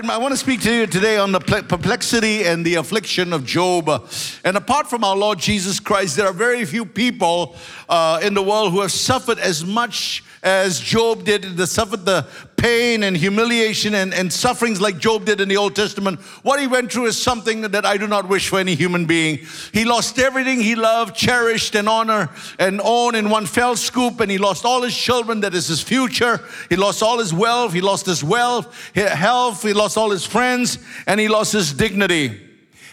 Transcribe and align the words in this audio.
right, 0.00 0.10
I 0.10 0.18
want 0.18 0.32
to 0.32 0.38
speak 0.38 0.60
to 0.62 0.72
you 0.72 0.86
today 0.86 1.16
on 1.16 1.32
the 1.32 1.40
perplexity 1.40 2.44
and 2.44 2.64
the 2.64 2.76
affliction 2.76 3.32
of 3.32 3.44
Job. 3.44 3.88
And 4.44 4.56
apart 4.56 4.88
from 4.88 5.02
our 5.02 5.16
Lord 5.16 5.38
Jesus 5.38 5.80
Christ, 5.80 6.16
there 6.16 6.26
are 6.26 6.32
very 6.32 6.64
few 6.64 6.84
people 6.84 7.56
uh, 7.88 8.20
in 8.22 8.34
the 8.34 8.42
world 8.42 8.72
who 8.72 8.80
have 8.80 8.92
suffered 8.92 9.38
as 9.38 9.64
much 9.64 10.22
as 10.42 10.78
Job 10.78 11.24
did, 11.24 11.56
the 11.56 11.66
suffered 11.66 12.04
the 12.04 12.26
pain 12.58 13.04
and 13.04 13.16
humiliation 13.16 13.94
and, 13.94 14.12
and 14.12 14.30
sufferings 14.30 14.80
like 14.80 14.98
Job 14.98 15.24
did 15.24 15.40
in 15.40 15.48
the 15.48 15.56
Old 15.56 15.74
Testament. 15.74 16.20
What 16.42 16.60
he 16.60 16.66
went 16.66 16.92
through 16.92 17.06
is 17.06 17.16
something 17.16 17.62
that 17.62 17.86
I 17.86 17.96
do 17.96 18.06
not 18.06 18.28
wish 18.28 18.48
for 18.48 18.58
any 18.58 18.74
human 18.74 19.06
being. 19.06 19.38
He 19.72 19.84
lost 19.84 20.18
everything 20.18 20.60
he 20.60 20.74
loved, 20.74 21.16
cherished, 21.16 21.74
and 21.74 21.88
honor 21.88 22.28
and 22.58 22.80
owned 22.82 23.16
in 23.16 23.30
one 23.30 23.46
fell 23.46 23.76
swoop, 23.76 24.20
and 24.20 24.30
he 24.30 24.38
lost 24.38 24.64
all 24.64 24.82
his 24.82 24.96
children, 24.96 25.40
that 25.40 25.54
is 25.54 25.68
his 25.68 25.80
future. 25.80 26.40
He 26.68 26.76
lost 26.76 27.02
all 27.02 27.18
his 27.18 27.32
wealth, 27.32 27.72
he 27.72 27.80
lost 27.80 28.04
his 28.04 28.22
wealth, 28.24 28.92
his 28.92 29.08
health, 29.08 29.62
he 29.62 29.72
lost 29.72 29.96
all 29.96 30.10
his 30.10 30.26
friends, 30.26 30.78
and 31.06 31.20
he 31.20 31.28
lost 31.28 31.52
his 31.52 31.72
dignity. 31.72 32.47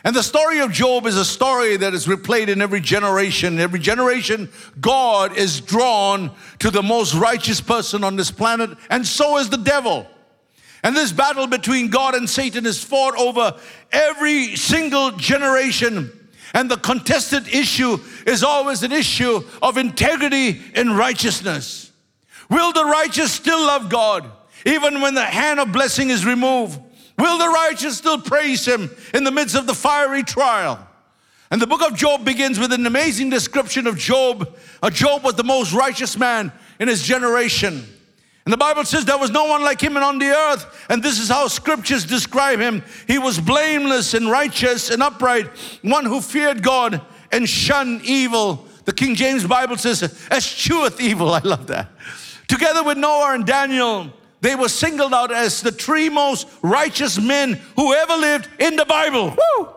And 0.05 0.15
the 0.15 0.21
story 0.21 0.59
of 0.59 0.71
Job 0.71 1.07
is 1.07 1.17
a 1.17 1.25
story 1.25 1.77
that 1.77 1.95
is 1.95 2.05
replayed 2.05 2.47
in 2.47 2.61
every 2.61 2.79
generation. 2.79 3.59
Every 3.59 3.79
generation, 3.79 4.49
God 4.79 5.35
is 5.35 5.59
drawn 5.59 6.29
to 6.59 6.69
the 6.69 6.83
most 6.83 7.15
righteous 7.15 7.59
person 7.59 8.03
on 8.03 8.15
this 8.15 8.29
planet, 8.29 8.69
and 8.91 9.05
so 9.05 9.39
is 9.39 9.49
the 9.49 9.57
devil. 9.57 10.05
And 10.83 10.95
this 10.95 11.11
battle 11.11 11.47
between 11.47 11.89
God 11.89 12.13
and 12.13 12.29
Satan 12.29 12.67
is 12.67 12.83
fought 12.83 13.17
over 13.17 13.59
every 13.91 14.55
single 14.55 15.09
generation. 15.09 16.11
And 16.53 16.69
the 16.69 16.77
contested 16.77 17.47
issue 17.47 17.97
is 18.27 18.43
always 18.43 18.83
an 18.83 18.91
issue 18.91 19.43
of 19.63 19.79
integrity 19.79 20.61
and 20.75 20.95
righteousness. 20.95 21.91
Will 22.47 22.71
the 22.71 22.85
righteous 22.85 23.31
still 23.31 23.59
love 23.59 23.89
God 23.89 24.29
even 24.67 25.01
when 25.01 25.15
the 25.15 25.25
hand 25.25 25.59
of 25.59 25.71
blessing 25.71 26.11
is 26.11 26.27
removed? 26.27 26.79
Will 27.17 27.37
the 27.37 27.47
righteous 27.47 27.97
still 27.97 28.19
praise 28.19 28.65
him 28.65 28.89
in 29.13 29.23
the 29.23 29.31
midst 29.31 29.55
of 29.55 29.67
the 29.67 29.73
fiery 29.73 30.23
trial? 30.23 30.85
And 31.51 31.61
the 31.61 31.67
book 31.67 31.81
of 31.81 31.95
Job 31.95 32.25
begins 32.25 32.59
with 32.59 32.73
an 32.73 32.85
amazing 32.85 33.29
description 33.29 33.87
of 33.87 33.97
Job. 33.97 34.57
Uh, 34.81 34.89
Job 34.89 35.23
was 35.23 35.35
the 35.35 35.43
most 35.43 35.73
righteous 35.73 36.17
man 36.17 36.51
in 36.79 36.87
his 36.87 37.03
generation. 37.03 37.85
And 38.45 38.53
the 38.53 38.57
Bible 38.57 38.83
says 38.83 39.05
there 39.05 39.17
was 39.17 39.31
no 39.31 39.45
one 39.45 39.63
like 39.63 39.81
him 39.81 39.97
on 39.97 40.19
the 40.19 40.29
earth. 40.29 40.85
And 40.89 41.01
this 41.01 41.19
is 41.19 41.29
how 41.29 41.47
scriptures 41.47 42.05
describe 42.05 42.59
him. 42.59 42.83
He 43.07 43.17
was 43.17 43.39
blameless 43.39 44.13
and 44.13 44.29
righteous 44.29 44.91
and 44.91 45.01
upright, 45.01 45.47
one 45.81 46.05
who 46.05 46.21
feared 46.21 46.61
God 46.61 47.01
and 47.31 47.47
shunned 47.47 48.01
evil. 48.03 48.67
The 48.85 48.93
King 48.93 49.15
James 49.15 49.45
Bible 49.47 49.77
says, 49.77 50.01
escheweth 50.29 51.01
evil. 51.01 51.29
I 51.33 51.39
love 51.39 51.67
that. 51.67 51.89
Together 52.47 52.83
with 52.83 52.97
Noah 52.97 53.33
and 53.33 53.45
Daniel, 53.45 54.13
they 54.41 54.55
were 54.55 54.69
singled 54.69 55.13
out 55.13 55.31
as 55.31 55.61
the 55.61 55.71
three 55.71 56.09
most 56.09 56.47
righteous 56.61 57.19
men 57.19 57.59
who 57.75 57.93
ever 57.93 58.15
lived 58.15 58.49
in 58.59 58.75
the 58.75 58.85
Bible. 58.85 59.29
Woo! 59.29 59.69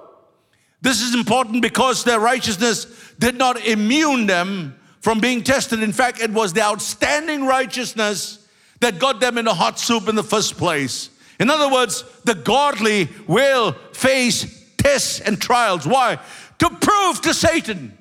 This 0.81 1.01
is 1.01 1.15
important 1.15 1.63
because 1.63 2.05
their 2.05 2.21
righteousness 2.21 2.87
did 3.19 3.37
not 3.37 3.65
immune 3.67 4.27
them 4.27 4.79
from 5.01 5.21
being 5.21 5.43
tested. 5.43 5.83
In 5.83 5.93
fact, 5.93 6.21
it 6.21 6.31
was 6.31 6.53
the 6.53 6.63
outstanding 6.63 7.45
righteousness 7.45 8.47
that 8.81 8.99
got 8.99 9.21
them 9.21 9.39
in 9.39 9.45
the 9.45 9.55
hot 9.55 9.79
soup 9.79 10.09
in 10.09 10.15
the 10.15 10.23
first 10.23 10.57
place. 10.57 11.11
In 11.41 11.51
other 11.51 11.73
words, 11.73 12.05
the 12.25 12.35
godly 12.35 13.09
will 13.27 13.73
face 13.93 14.67
tests 14.77 15.21
and 15.21 15.41
trials. 15.41 15.87
Why? 15.87 16.19
To 16.59 16.71
prove 16.71 17.21
to 17.23 17.35
Satan 17.35 17.97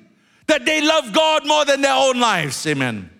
that 0.46 0.64
they 0.64 0.80
love 0.80 1.12
God 1.12 1.46
more 1.46 1.64
than 1.64 1.80
their 1.80 1.94
own 1.94 2.18
lives. 2.18 2.66
Amen. 2.66 3.10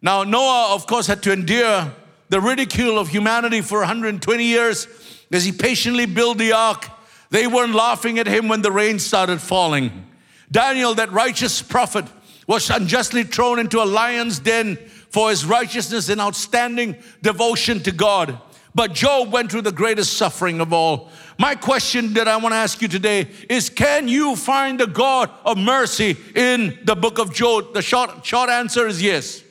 Now, 0.00 0.24
Noah, 0.24 0.74
of 0.74 0.86
course, 0.86 1.06
had 1.06 1.22
to 1.24 1.32
endure 1.32 1.92
the 2.32 2.40
ridicule 2.40 2.98
of 2.98 3.08
humanity 3.08 3.60
for 3.60 3.80
120 3.80 4.42
years 4.42 4.88
as 5.30 5.44
he 5.44 5.52
patiently 5.52 6.06
built 6.06 6.38
the 6.38 6.50
ark. 6.50 6.88
They 7.28 7.46
weren't 7.46 7.74
laughing 7.74 8.18
at 8.18 8.26
him 8.26 8.48
when 8.48 8.62
the 8.62 8.72
rain 8.72 8.98
started 9.00 9.38
falling. 9.38 10.06
Daniel, 10.50 10.94
that 10.94 11.12
righteous 11.12 11.60
prophet, 11.60 12.06
was 12.46 12.70
unjustly 12.70 13.24
thrown 13.24 13.58
into 13.58 13.82
a 13.82 13.84
lion's 13.84 14.38
den 14.38 14.76
for 15.10 15.28
his 15.28 15.44
righteousness 15.44 16.08
and 16.08 16.22
outstanding 16.22 16.96
devotion 17.20 17.82
to 17.82 17.92
God. 17.92 18.40
But 18.74 18.94
Job 18.94 19.30
went 19.30 19.50
through 19.50 19.60
the 19.60 19.70
greatest 19.70 20.14
suffering 20.14 20.62
of 20.62 20.72
all. 20.72 21.10
My 21.38 21.54
question 21.54 22.14
that 22.14 22.28
I 22.28 22.38
want 22.38 22.54
to 22.54 22.56
ask 22.56 22.80
you 22.80 22.88
today 22.88 23.28
is 23.50 23.68
Can 23.68 24.08
you 24.08 24.36
find 24.36 24.80
the 24.80 24.86
God 24.86 25.28
of 25.44 25.58
mercy 25.58 26.16
in 26.34 26.78
the 26.84 26.96
book 26.96 27.18
of 27.18 27.34
Job? 27.34 27.74
The 27.74 27.82
short, 27.82 28.24
short 28.24 28.48
answer 28.48 28.86
is 28.86 29.02
yes. 29.02 29.42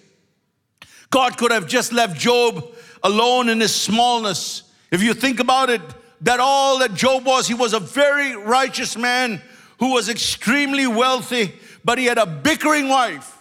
God 1.12 1.38
could 1.38 1.52
have 1.52 1.68
just 1.68 1.94
left 1.94 2.20
Job 2.20 2.66
alone 3.04 3.50
in 3.50 3.60
his 3.60 3.76
smallness. 3.76 4.64
If 4.90 5.04
you 5.04 5.14
think 5.14 5.40
about 5.40 5.70
it, 5.70 5.82
that 6.22 6.40
all 6.40 6.80
that 6.80 6.94
Job 6.94 7.26
was, 7.26 7.48
he 7.48 7.54
was 7.54 7.74
a 7.74 7.80
very 7.80 8.36
righteous 8.36 8.98
man 8.98 9.42
who 9.80 9.94
was 9.94 10.10
extremely 10.10 10.88
wealthy, 10.88 11.54
but 11.84 11.98
he 11.98 12.06
had 12.06 12.18
a 12.18 12.26
bickering 12.26 12.88
wife 12.88 13.38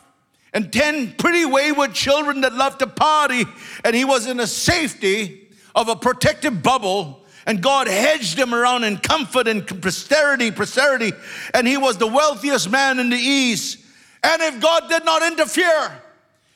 and 0.53 0.73
10 0.73 1.15
pretty 1.17 1.45
wayward 1.45 1.95
children 1.95 2.41
that 2.41 2.55
loved 2.55 2.81
to 2.81 2.87
party, 2.87 3.45
and 3.85 3.95
he 3.95 4.05
was 4.05 4.27
in 4.27 4.41
a 4.41 4.47
safety 4.47 5.49
of 5.75 5.89
a 5.89 5.97
protective 5.97 6.63
bubble. 6.63 7.25
And 7.47 7.63
God 7.63 7.89
hedged 7.89 8.39
him 8.39 8.53
around 8.53 8.85
in 8.85 8.99
comfort 8.99 9.49
and 9.49 9.67
posterity, 9.81 10.51
posterity, 10.51 11.13
and 11.55 11.67
he 11.67 11.77
was 11.77 11.97
the 11.97 12.07
wealthiest 12.07 12.71
man 12.71 12.99
in 12.99 13.11
the 13.11 13.17
East. 13.17 13.79
And 14.23 14.43
if 14.43 14.61
God 14.61 14.89
did 14.89 15.05
not 15.05 15.23
interfere, 15.23 16.03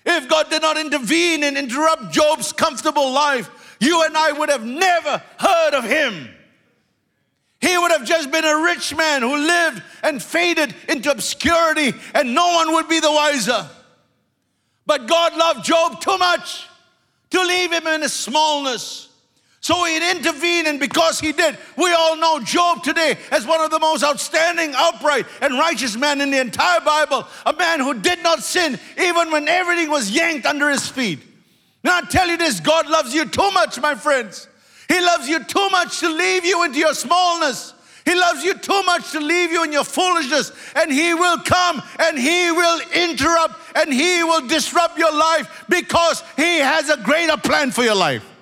if 0.04 0.28
God 0.28 0.50
did 0.50 0.62
not 0.62 0.78
intervene 0.78 1.44
and 1.44 1.56
interrupt 1.56 2.12
Job's 2.12 2.53
comfortable 2.53 3.10
life, 3.10 3.76
you 3.81 4.03
and 4.04 4.16
I 4.16 4.32
would 4.32 4.50
have 4.50 4.65
never 4.65 5.22
heard 5.38 5.75
of 5.75 5.84
him. 5.84 6.28
He 7.60 7.78
would 7.78 7.92
have 7.92 8.04
just 8.04 8.31
been 8.31 8.44
a 8.44 8.62
rich 8.62 8.94
man 8.94 9.22
who 9.22 9.37
lived 9.37 9.82
and 10.03 10.22
faded 10.22 10.75
into 10.88 11.10
obscurity, 11.10 11.94
and 12.12 12.34
no 12.34 12.54
one 12.54 12.75
would 12.75 12.88
be 12.88 13.00
the 13.00 13.10
wiser. 13.10 13.66
But 14.84 15.06
God 15.06 15.34
loved 15.34 15.64
Job 15.64 16.00
too 16.00 16.19
much 16.19 16.69
to 17.31 17.41
leave 17.41 17.72
him 17.72 17.87
in 17.87 18.03
his 18.03 18.12
smallness. 18.12 19.09
So 19.64 19.82
he 19.86 19.97
intervened, 19.97 20.69
and 20.69 20.78
because 20.78 21.19
he 21.19 21.32
did, 21.32 21.56
we 21.78 21.91
all 21.94 22.19
know 22.19 22.38
Job 22.38 22.82
today 22.82 23.16
as 23.30 23.47
one 23.47 23.62
of 23.62 23.70
the 23.70 23.78
most 23.78 24.04
outstanding, 24.04 24.75
upright, 24.76 25.25
and 25.41 25.54
righteous 25.54 25.97
men 25.97 26.20
in 26.20 26.30
the 26.30 26.38
entire 26.38 26.80
Bible. 26.80 27.26
A 27.47 27.52
man 27.54 27.80
who 27.80 27.94
did 27.94 28.22
not 28.22 28.41
sin 28.41 28.78
even 28.98 29.30
when 29.30 29.48
everything 29.48 29.88
was 29.88 30.10
yanked 30.10 30.44
under 30.44 30.69
his 30.69 30.86
feet. 30.86 31.20
Now 31.82 31.97
I 31.97 32.02
tell 32.02 32.28
you 32.28 32.36
this 32.36 32.60
God 32.60 32.91
loves 32.91 33.14
you 33.14 33.25
too 33.25 33.50
much, 33.52 33.80
my 33.80 33.94
friends. 33.94 34.48
He 34.86 35.00
loves 35.00 35.30
you 35.30 35.42
too 35.42 35.70
much 35.70 35.98
to 36.00 36.10
leave 36.10 36.44
you 36.44 36.62
into 36.64 36.78
your 36.78 36.92
smallness. 36.92 37.72
He 38.04 38.14
loves 38.14 38.44
you 38.44 38.52
too 38.58 38.82
much 38.82 39.12
to 39.12 39.19
leave 39.19 39.50
you 39.50 39.64
in 39.64 39.72
your 39.72 39.84
foolishness, 39.84 40.52
and 40.76 40.92
He 40.92 41.14
will 41.14 41.38
come 41.38 41.82
and 42.00 42.19
He 42.19 42.50
will 42.50 42.82
interrupt 42.94 43.54
and 43.75 43.91
He 43.91 44.22
will 44.25 44.46
disrupt 44.46 44.98
your 44.98 45.16
life 45.16 45.64
because 45.70 46.22
He 46.36 46.58
has 46.58 46.91
a 46.91 46.98
greater 46.98 47.38
plan 47.38 47.70
for 47.70 47.82
your 47.82 47.94
life. 47.94 48.32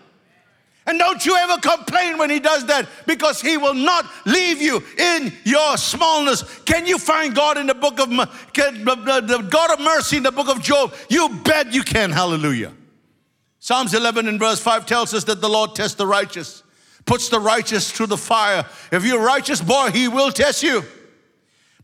And 0.87 0.99
don't 0.99 1.25
you 1.25 1.37
ever 1.37 1.59
complain 1.59 2.19
when 2.19 2.29
he 2.29 2.41
does 2.41 2.67
that 2.67 2.89
because 3.07 3.41
he 3.41 3.57
will 3.57 3.75
not 3.75 4.05
leave 4.27 4.61
you 4.61 4.83
in 4.99 5.33
your 5.45 5.77
smallness. 5.77 6.43
Can 6.65 6.87
you 6.87 6.99
find 6.99 7.35
God 7.35 7.57
in 7.57 7.69
the 7.69 7.75
book 7.75 8.01
of 8.01 8.11
the 8.11 9.47
God 9.49 9.71
of 9.71 9.81
mercy 9.81 10.17
in 10.17 10.25
the 10.25 10.33
book 10.33 10.49
of 10.49 10.61
Job? 10.61 10.93
You 11.09 11.29
bet 11.45 11.73
you 11.73 11.85
can. 11.85 12.11
Hallelujah. 12.11 12.73
Psalms 13.61 13.95
11 13.95 14.27
and 14.27 14.41
verse 14.41 14.59
5 14.59 14.85
tells 14.87 15.15
us 15.15 15.23
that 15.25 15.41
the 15.41 15.49
Lord 15.49 15.77
tests 15.77 15.95
the 15.95 16.07
righteous, 16.07 16.65
puts 17.05 17.29
the 17.29 17.39
righteous 17.39 17.93
through 17.93 18.09
the 18.09 18.17
fire. 18.17 18.67
If 18.91 19.05
you're 19.05 19.25
righteous 19.25 19.61
boy, 19.61 19.91
he 19.93 20.09
will 20.09 20.33
test 20.33 20.65
you. 20.65 20.85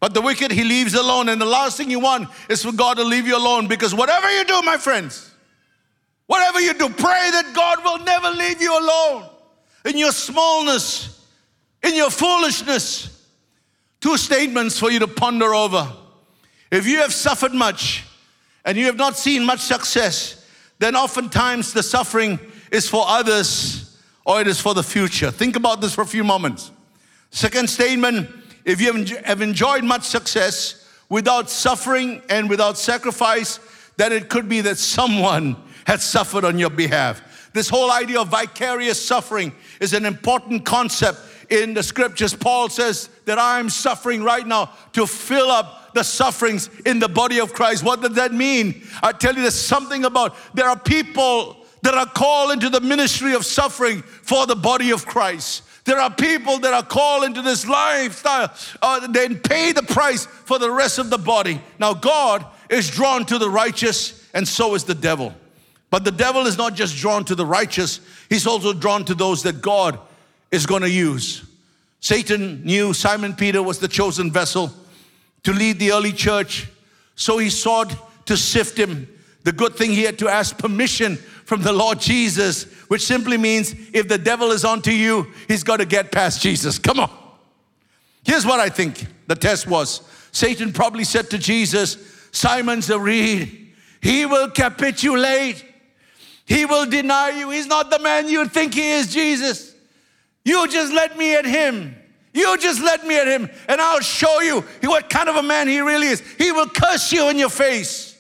But 0.01 0.13
the 0.13 0.21
wicked 0.21 0.51
he 0.51 0.65
leaves 0.65 0.95
alone. 0.95 1.29
And 1.29 1.41
the 1.41 1.47
last 1.47 1.77
thing 1.77 1.89
you 1.89 2.01
want 2.01 2.31
is 2.49 2.65
for 2.65 2.73
God 2.73 2.97
to 2.97 3.05
leave 3.05 3.29
you 3.29 3.37
alone 3.37 3.69
because 3.69 3.95
whatever 3.95 4.29
you 4.29 4.45
do, 4.45 4.61
my 4.63 4.77
friends, 4.77 5.28
Whatever 6.29 6.61
you 6.61 6.75
do, 6.75 6.91
pray 6.91 7.31
that 7.33 7.53
God 7.55 7.83
will 7.83 8.05
never 8.05 8.31
leave 8.31 8.61
you 8.61 8.79
alone 8.79 9.31
in 9.87 9.97
your 9.97 10.13
smallness, 10.13 11.27
in 11.83 11.95
your 11.95 12.11
foolishness. 12.11 13.27
Two 14.01 14.19
statements 14.19 14.79
for 14.79 14.91
you 14.91 14.99
to 14.99 15.09
ponder 15.09 15.55
over. 15.55 15.91
If 16.71 16.87
you 16.87 16.99
have 16.99 17.15
suffered 17.15 17.55
much 17.55 18.05
and 18.67 18.77
you 18.77 18.85
have 18.85 18.97
not 18.97 19.17
seen 19.17 19.43
much 19.43 19.61
success, 19.61 20.47
then 20.79 20.95
oftentimes 20.95 21.73
the 21.73 21.83
suffering 21.83 22.39
is 22.71 22.87
for 22.87 23.05
others 23.07 23.99
or 24.27 24.43
it 24.43 24.47
is 24.47 24.61
for 24.61 24.75
the 24.75 24.83
future. 24.83 25.31
Think 25.31 25.57
about 25.57 25.81
this 25.81 25.95
for 25.95 26.03
a 26.03 26.07
few 26.07 26.25
moments. 26.25 26.71
Second 27.31 27.71
statement 27.71 28.29
if 28.67 28.83
you 28.83 28.93
have 29.25 29.41
enjoyed 29.41 29.83
much 29.83 30.03
success 30.03 30.87
without 31.09 31.49
suffering 31.49 32.21
and 32.29 32.51
without 32.51 32.77
sacrifice, 32.77 33.61
then 33.97 34.13
it 34.13 34.29
could 34.29 34.47
be 34.47 34.61
that 34.61 34.77
someone 34.77 35.57
has 35.87 36.03
suffered 36.03 36.45
on 36.45 36.59
your 36.59 36.71
behalf. 36.71 37.23
This 37.53 37.69
whole 37.69 37.91
idea 37.91 38.21
of 38.21 38.29
vicarious 38.29 39.05
suffering 39.05 39.53
is 39.81 39.93
an 39.93 40.05
important 40.05 40.65
concept 40.65 41.19
in 41.51 41.75
the 41.75 41.83
scriptures. 41.83 42.35
Paul 42.35 42.69
says 42.69 43.09
that 43.25 43.39
I'm 43.39 43.71
suffering 43.71 44.23
right 44.23 44.47
now 44.47 44.73
to 44.93 45.07
fill 45.07 45.51
up 45.51 45.95
the 45.95 46.03
sufferings 46.03 46.69
in 46.85 46.99
the 46.99 47.09
body 47.09 47.41
of 47.41 47.53
Christ. 47.53 47.83
What 47.83 48.03
does 48.03 48.15
that 48.15 48.33
mean? 48.33 48.83
I 49.03 49.13
tell 49.13 49.35
you, 49.35 49.43
there's 49.43 49.55
something 49.55 50.05
about 50.05 50.37
there 50.55 50.69
are 50.69 50.79
people 50.79 51.57
that 51.83 51.95
are 51.95 52.07
called 52.07 52.53
into 52.53 52.69
the 52.69 52.81
ministry 52.81 53.35
of 53.35 53.45
suffering 53.45 54.03
for 54.03 54.47
the 54.47 54.57
body 54.57 54.91
of 54.91 55.07
Christ. 55.07 55.63
There 55.85 55.99
are 55.99 56.11
people 56.11 56.59
that 56.59 56.75
are 56.75 56.83
called 56.83 57.25
into 57.25 57.41
this 57.41 57.67
lifestyle, 57.67 58.53
uh, 58.83 59.07
they 59.07 59.35
pay 59.35 59.73
the 59.73 59.83
price 59.83 60.27
for 60.27 60.59
the 60.59 60.71
rest 60.71 60.99
of 60.99 61.09
the 61.09 61.17
body. 61.17 61.63
Now, 61.79 61.95
God 61.95 62.45
is 62.69 62.91
drawn 62.91 63.25
to 63.27 63.39
the 63.39 63.49
righteous, 63.49 64.29
and 64.35 64.47
so 64.47 64.75
is 64.75 64.85
the 64.85 64.95
devil. 64.95 65.35
But 65.91 66.05
the 66.05 66.11
devil 66.11 66.47
is 66.47 66.59
not 66.59 66.75
just 66.75 66.97
drawn 66.97 67.25
to 67.27 67.35
the 67.35 67.47
righteous, 67.47 68.01
he's 68.29 68.47
also 68.47 68.73
drawn 68.73 69.05
to 69.07 69.15
those 69.15 69.43
that 69.45 69.63
God 69.63 69.99
is 70.51 70.67
going 70.67 70.83
to 70.83 70.91
use. 70.91 71.45
Satan 72.01 72.63
knew 72.65 72.93
Simon 72.93 73.35
Peter 73.35 73.63
was 73.63 73.79
the 73.79 73.89
chosen 73.89 74.31
vessel 74.31 74.73
to 75.43 75.53
lead 75.53 75.79
the 75.79 75.93
early 75.93 76.13
church, 76.13 76.69
so 77.15 77.39
he 77.39 77.51
sought 77.51 78.27
to 78.27 78.37
sift 78.37 78.79
him. 78.79 79.09
The 79.45 79.53
good 79.53 79.77
thing 79.77 79.91
he 79.91 80.03
had 80.03 80.19
to 80.19 80.29
ask 80.29 80.59
permission 80.59 81.17
from 81.17 81.63
the 81.63 81.73
Lord 81.73 82.01
Jesus, 82.01 82.65
which 82.89 83.03
simply 83.03 83.39
means 83.39 83.75
if 83.95 84.09
the 84.09 84.19
devil 84.19 84.51
is 84.51 84.65
onto 84.65 84.91
you, 84.91 85.27
he's 85.49 85.65
got 85.65 85.79
to 85.79 85.87
get 85.87 86.13
past 86.13 86.43
Jesus. 86.43 86.79
Come 86.79 87.01
on. 87.01 87.11
Here's 88.25 88.45
what 88.45 88.61
I 88.61 88.69
think 88.69 89.07
the 89.27 89.35
test 89.35 89.67
was 89.67 90.03
Satan 90.33 90.73
probably 90.73 91.05
said 91.05 91.31
to 91.31 91.39
Jesus, 91.39 91.97
Simon's 92.31 92.91
a 92.91 92.99
reed. 92.99 93.73
He 94.03 94.27
will 94.27 94.51
capitulate. 94.51 95.65
He 96.49 96.65
will 96.65 96.87
deny 96.87 97.39
you. 97.39 97.51
He's 97.51 97.67
not 97.67 97.91
the 97.91 97.99
man 97.99 98.27
you 98.27 98.47
think 98.49 98.73
he 98.73 98.91
is, 98.91 99.13
Jesus. 99.13 99.75
You 100.47 100.67
just 100.67 100.95
let 100.95 101.19
me 101.19 101.37
at 101.37 101.45
him. 101.45 101.95
You 102.33 102.57
just 102.57 102.83
let 102.83 103.07
me 103.07 103.19
at 103.19 103.27
him, 103.27 103.51
and 103.69 103.81
I'll 103.81 104.01
show 104.01 104.41
you 104.41 104.63
what 104.83 105.11
kind 105.11 105.29
of 105.29 105.37
a 105.37 105.43
man 105.43 105.69
he 105.69 105.81
really 105.81 106.07
is. 106.07 106.23
He 106.39 106.53
will 106.53 106.69
curse 106.69 107.13
you 107.13 107.29
in 107.29 107.39
your 107.39 107.51
face. 107.51 108.17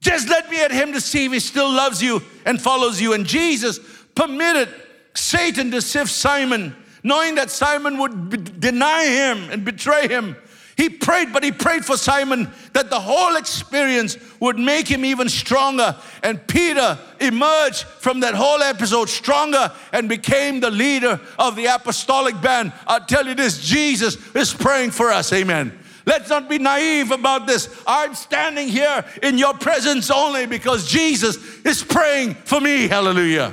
Just 0.00 0.28
let 0.28 0.48
me 0.48 0.62
at 0.62 0.70
him 0.70 0.92
to 0.92 1.00
see 1.00 1.24
if 1.24 1.32
he 1.32 1.40
still 1.40 1.68
loves 1.68 2.00
you 2.00 2.22
and 2.44 2.60
follows 2.60 3.00
you. 3.00 3.14
And 3.14 3.26
Jesus 3.26 3.80
permitted 4.14 4.68
Satan 5.14 5.72
to 5.72 5.82
sift 5.82 6.10
Simon, 6.10 6.76
knowing 7.02 7.34
that 7.34 7.50
Simon 7.50 7.98
would 7.98 8.60
deny 8.60 9.06
him 9.06 9.50
and 9.50 9.64
betray 9.64 10.06
him. 10.06 10.36
He 10.78 10.88
prayed, 10.88 11.32
but 11.32 11.42
he 11.42 11.50
prayed 11.50 11.84
for 11.84 11.96
Simon 11.96 12.48
that 12.72 12.88
the 12.88 13.00
whole 13.00 13.34
experience 13.34 14.16
would 14.38 14.60
make 14.60 14.86
him 14.86 15.04
even 15.04 15.28
stronger. 15.28 15.96
And 16.22 16.46
Peter 16.46 16.96
emerged 17.20 17.82
from 17.82 18.20
that 18.20 18.34
whole 18.34 18.62
episode 18.62 19.08
stronger 19.08 19.72
and 19.92 20.08
became 20.08 20.60
the 20.60 20.70
leader 20.70 21.20
of 21.36 21.56
the 21.56 21.66
apostolic 21.66 22.40
band. 22.40 22.72
I'll 22.86 23.04
tell 23.04 23.26
you 23.26 23.34
this 23.34 23.60
Jesus 23.60 24.16
is 24.36 24.54
praying 24.54 24.92
for 24.92 25.10
us. 25.10 25.32
Amen. 25.32 25.76
Let's 26.06 26.30
not 26.30 26.48
be 26.48 26.58
naive 26.58 27.10
about 27.10 27.48
this. 27.48 27.68
I'm 27.84 28.14
standing 28.14 28.68
here 28.68 29.04
in 29.20 29.36
your 29.36 29.54
presence 29.54 30.12
only 30.12 30.46
because 30.46 30.88
Jesus 30.88 31.38
is 31.64 31.82
praying 31.82 32.34
for 32.34 32.60
me. 32.60 32.86
Hallelujah. 32.86 33.52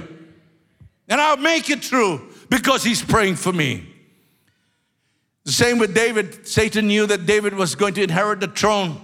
And 1.10 1.20
I'll 1.20 1.38
make 1.38 1.72
it 1.72 1.82
true 1.82 2.22
because 2.52 2.84
he's 2.84 3.02
praying 3.02 3.38
for 3.38 3.52
me. 3.52 3.95
The 5.46 5.52
same 5.52 5.78
with 5.78 5.94
David. 5.94 6.48
Satan 6.48 6.88
knew 6.88 7.06
that 7.06 7.26
David 7.26 7.54
was 7.54 7.76
going 7.76 7.94
to 7.94 8.04
inherit 8.04 8.40
the 8.40 8.48
throne. 8.48 9.00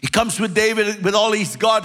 He 0.00 0.08
comes 0.08 0.38
with 0.38 0.54
David 0.54 1.02
with 1.02 1.14
all 1.14 1.32
he's 1.32 1.56
got, 1.56 1.84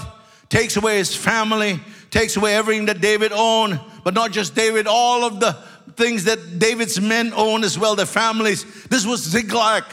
takes 0.50 0.76
away 0.76 0.98
his 0.98 1.16
family, 1.16 1.80
takes 2.10 2.36
away 2.36 2.56
everything 2.56 2.86
that 2.88 3.00
David 3.00 3.32
owned, 3.32 3.80
but 4.04 4.14
not 4.14 4.32
just 4.32 4.56
David, 4.56 4.88
all 4.88 5.24
of 5.24 5.40
the 5.40 5.54
things 5.96 6.24
that 6.26 6.60
David's 6.60 7.00
men 7.00 7.32
own 7.36 7.64
as 7.64 7.78
well, 7.78 7.96
their 7.96 8.06
families. 8.06 8.66
This 8.86 9.06
was 9.06 9.22
Ziklag. 9.22 9.84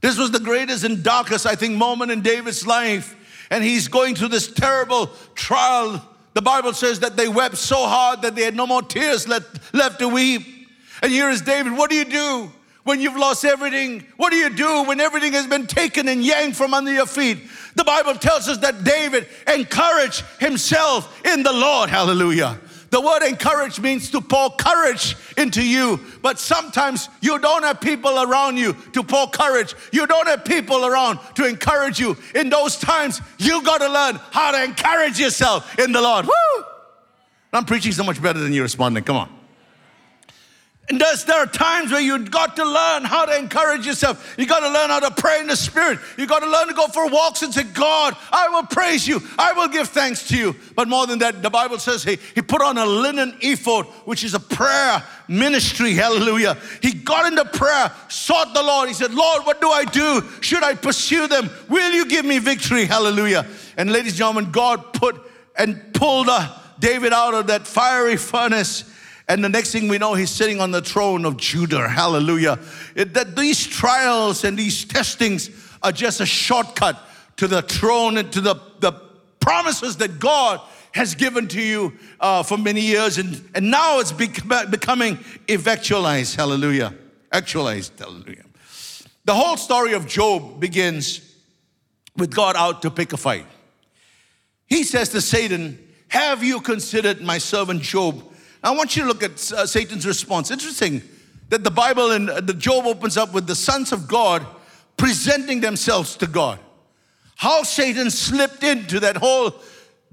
This 0.00 0.18
was 0.18 0.30
the 0.30 0.40
greatest 0.40 0.84
and 0.84 1.02
darkest, 1.02 1.46
I 1.46 1.56
think, 1.56 1.76
moment 1.76 2.12
in 2.12 2.20
David's 2.20 2.66
life. 2.66 3.16
And 3.50 3.64
he's 3.64 3.88
going 3.88 4.14
through 4.14 4.28
this 4.28 4.46
terrible 4.52 5.10
trial. 5.34 6.06
The 6.34 6.42
Bible 6.42 6.72
says 6.72 7.00
that 7.00 7.16
they 7.16 7.28
wept 7.28 7.56
so 7.56 7.86
hard 7.86 8.22
that 8.22 8.36
they 8.36 8.42
had 8.42 8.54
no 8.54 8.66
more 8.66 8.82
tears 8.82 9.26
left, 9.26 9.74
left 9.74 9.98
to 10.00 10.08
weep. 10.08 10.42
And 11.02 11.10
here 11.10 11.30
is 11.30 11.42
David. 11.42 11.72
What 11.72 11.90
do 11.90 11.96
you 11.96 12.04
do 12.04 12.52
when 12.86 13.00
you've 13.00 13.16
lost 13.16 13.44
everything? 13.44 14.06
What 14.16 14.30
do 14.30 14.36
you 14.36 14.48
do 14.48 14.84
when 14.84 15.00
everything 15.00 15.32
has 15.32 15.48
been 15.48 15.66
taken 15.66 16.06
and 16.06 16.24
yanked 16.24 16.56
from 16.56 16.72
under 16.72 16.92
your 16.92 17.06
feet? 17.06 17.38
The 17.74 17.82
Bible 17.82 18.14
tells 18.14 18.48
us 18.48 18.58
that 18.58 18.84
David 18.84 19.26
encouraged 19.52 20.24
himself 20.38 21.20
in 21.26 21.42
the 21.42 21.52
Lord. 21.52 21.90
Hallelujah. 21.90 22.60
The 22.90 23.00
word 23.00 23.24
encourage 23.24 23.80
means 23.80 24.08
to 24.12 24.20
pour 24.20 24.50
courage 24.50 25.16
into 25.36 25.68
you. 25.68 25.98
But 26.22 26.38
sometimes 26.38 27.08
you 27.20 27.40
don't 27.40 27.64
have 27.64 27.80
people 27.80 28.22
around 28.22 28.56
you 28.56 28.76
to 28.92 29.02
pour 29.02 29.26
courage. 29.30 29.74
You 29.92 30.06
don't 30.06 30.28
have 30.28 30.44
people 30.44 30.86
around 30.86 31.18
to 31.34 31.44
encourage 31.44 31.98
you. 31.98 32.16
In 32.36 32.50
those 32.50 32.76
times, 32.76 33.20
you 33.38 33.64
got 33.64 33.78
to 33.78 33.88
learn 33.88 34.20
how 34.30 34.52
to 34.52 34.62
encourage 34.62 35.18
yourself 35.18 35.76
in 35.80 35.90
the 35.90 36.00
Lord. 36.00 36.26
Woo! 36.26 36.64
I'm 37.52 37.64
preaching 37.64 37.90
so 37.90 38.04
much 38.04 38.22
better 38.22 38.38
than 38.38 38.52
you 38.52 38.62
responding. 38.62 39.02
Come 39.02 39.16
on. 39.16 39.35
And 40.88 41.00
there 41.00 41.38
are 41.38 41.46
times 41.46 41.90
where 41.90 42.00
you've 42.00 42.30
got 42.30 42.54
to 42.56 42.64
learn 42.64 43.02
how 43.02 43.24
to 43.24 43.36
encourage 43.36 43.84
yourself. 43.84 44.36
You 44.38 44.46
got 44.46 44.60
to 44.60 44.68
learn 44.68 44.88
how 44.88 45.00
to 45.00 45.10
pray 45.10 45.40
in 45.40 45.48
the 45.48 45.56
Spirit. 45.56 45.98
You 46.16 46.28
got 46.28 46.40
to 46.40 46.48
learn 46.48 46.68
to 46.68 46.74
go 46.74 46.86
for 46.86 47.08
walks 47.08 47.42
and 47.42 47.52
say, 47.52 47.64
God, 47.64 48.16
I 48.30 48.48
will 48.50 48.62
praise 48.62 49.06
you. 49.06 49.20
I 49.36 49.52
will 49.52 49.66
give 49.66 49.88
thanks 49.88 50.28
to 50.28 50.36
you. 50.36 50.54
But 50.76 50.86
more 50.86 51.08
than 51.08 51.18
that, 51.18 51.42
the 51.42 51.50
Bible 51.50 51.80
says 51.80 52.04
he, 52.04 52.18
he 52.36 52.42
put 52.42 52.62
on 52.62 52.78
a 52.78 52.86
linen 52.86 53.36
ephod, 53.40 53.86
which 54.04 54.22
is 54.22 54.34
a 54.34 54.40
prayer 54.40 55.02
ministry. 55.26 55.92
Hallelujah. 55.92 56.56
He 56.80 56.92
got 56.92 57.26
into 57.26 57.44
prayer, 57.46 57.90
sought 58.08 58.54
the 58.54 58.62
Lord. 58.62 58.86
He 58.86 58.94
said, 58.94 59.12
Lord, 59.12 59.42
what 59.42 59.60
do 59.60 59.68
I 59.70 59.84
do? 59.86 60.22
Should 60.40 60.62
I 60.62 60.74
pursue 60.74 61.26
them? 61.26 61.50
Will 61.68 61.92
you 61.92 62.06
give 62.06 62.24
me 62.24 62.38
victory? 62.38 62.84
Hallelujah. 62.84 63.44
And 63.76 63.90
ladies 63.90 64.12
and 64.12 64.18
gentlemen, 64.18 64.52
God 64.52 64.92
put 64.92 65.20
and 65.58 65.92
pulled 65.94 66.28
uh, 66.28 66.56
David 66.78 67.12
out 67.12 67.34
of 67.34 67.48
that 67.48 67.66
fiery 67.66 68.16
furnace 68.16 68.84
and 69.28 69.42
the 69.42 69.48
next 69.48 69.72
thing 69.72 69.88
we 69.88 69.98
know, 69.98 70.14
he's 70.14 70.30
sitting 70.30 70.60
on 70.60 70.70
the 70.70 70.80
throne 70.80 71.24
of 71.24 71.36
Judah. 71.36 71.88
Hallelujah. 71.88 72.60
It, 72.94 73.12
that 73.14 73.34
these 73.34 73.66
trials 73.66 74.44
and 74.44 74.56
these 74.56 74.84
testings 74.84 75.50
are 75.82 75.92
just 75.92 76.20
a 76.20 76.26
shortcut 76.26 77.00
to 77.36 77.48
the 77.48 77.62
throne 77.62 78.18
and 78.18 78.32
to 78.32 78.40
the, 78.40 78.54
the 78.78 78.92
promises 79.40 79.96
that 79.96 80.20
God 80.20 80.60
has 80.92 81.14
given 81.14 81.48
to 81.48 81.60
you 81.60 81.92
uh, 82.20 82.42
for 82.42 82.56
many 82.56 82.80
years. 82.80 83.18
And, 83.18 83.42
and 83.54 83.70
now 83.70 83.98
it's 83.98 84.12
bec- 84.12 84.70
becoming 84.70 85.16
eventualized. 85.48 86.36
Hallelujah. 86.36 86.94
Actualized. 87.32 87.98
Hallelujah. 87.98 88.44
The 89.24 89.34
whole 89.34 89.56
story 89.56 89.92
of 89.94 90.06
Job 90.06 90.60
begins 90.60 91.20
with 92.16 92.34
God 92.34 92.54
out 92.56 92.82
to 92.82 92.90
pick 92.92 93.12
a 93.12 93.16
fight. 93.16 93.46
He 94.66 94.84
says 94.84 95.08
to 95.10 95.20
Satan, 95.20 95.84
Have 96.08 96.44
you 96.44 96.60
considered 96.60 97.20
my 97.20 97.38
servant 97.38 97.82
Job? 97.82 98.22
I 98.62 98.70
want 98.72 98.96
you 98.96 99.02
to 99.02 99.08
look 99.08 99.22
at 99.22 99.52
uh, 99.52 99.66
Satan's 99.66 100.06
response. 100.06 100.50
Interesting 100.50 101.02
that 101.48 101.62
the 101.64 101.70
Bible 101.70 102.10
and 102.12 102.30
uh, 102.30 102.40
the 102.40 102.54
Job 102.54 102.86
opens 102.86 103.16
up 103.16 103.32
with 103.32 103.46
the 103.46 103.54
sons 103.54 103.92
of 103.92 104.08
God 104.08 104.46
presenting 104.96 105.60
themselves 105.60 106.16
to 106.16 106.26
God. 106.26 106.58
How 107.36 107.62
Satan 107.62 108.10
slipped 108.10 108.62
into 108.62 109.00
that 109.00 109.16
whole 109.16 109.54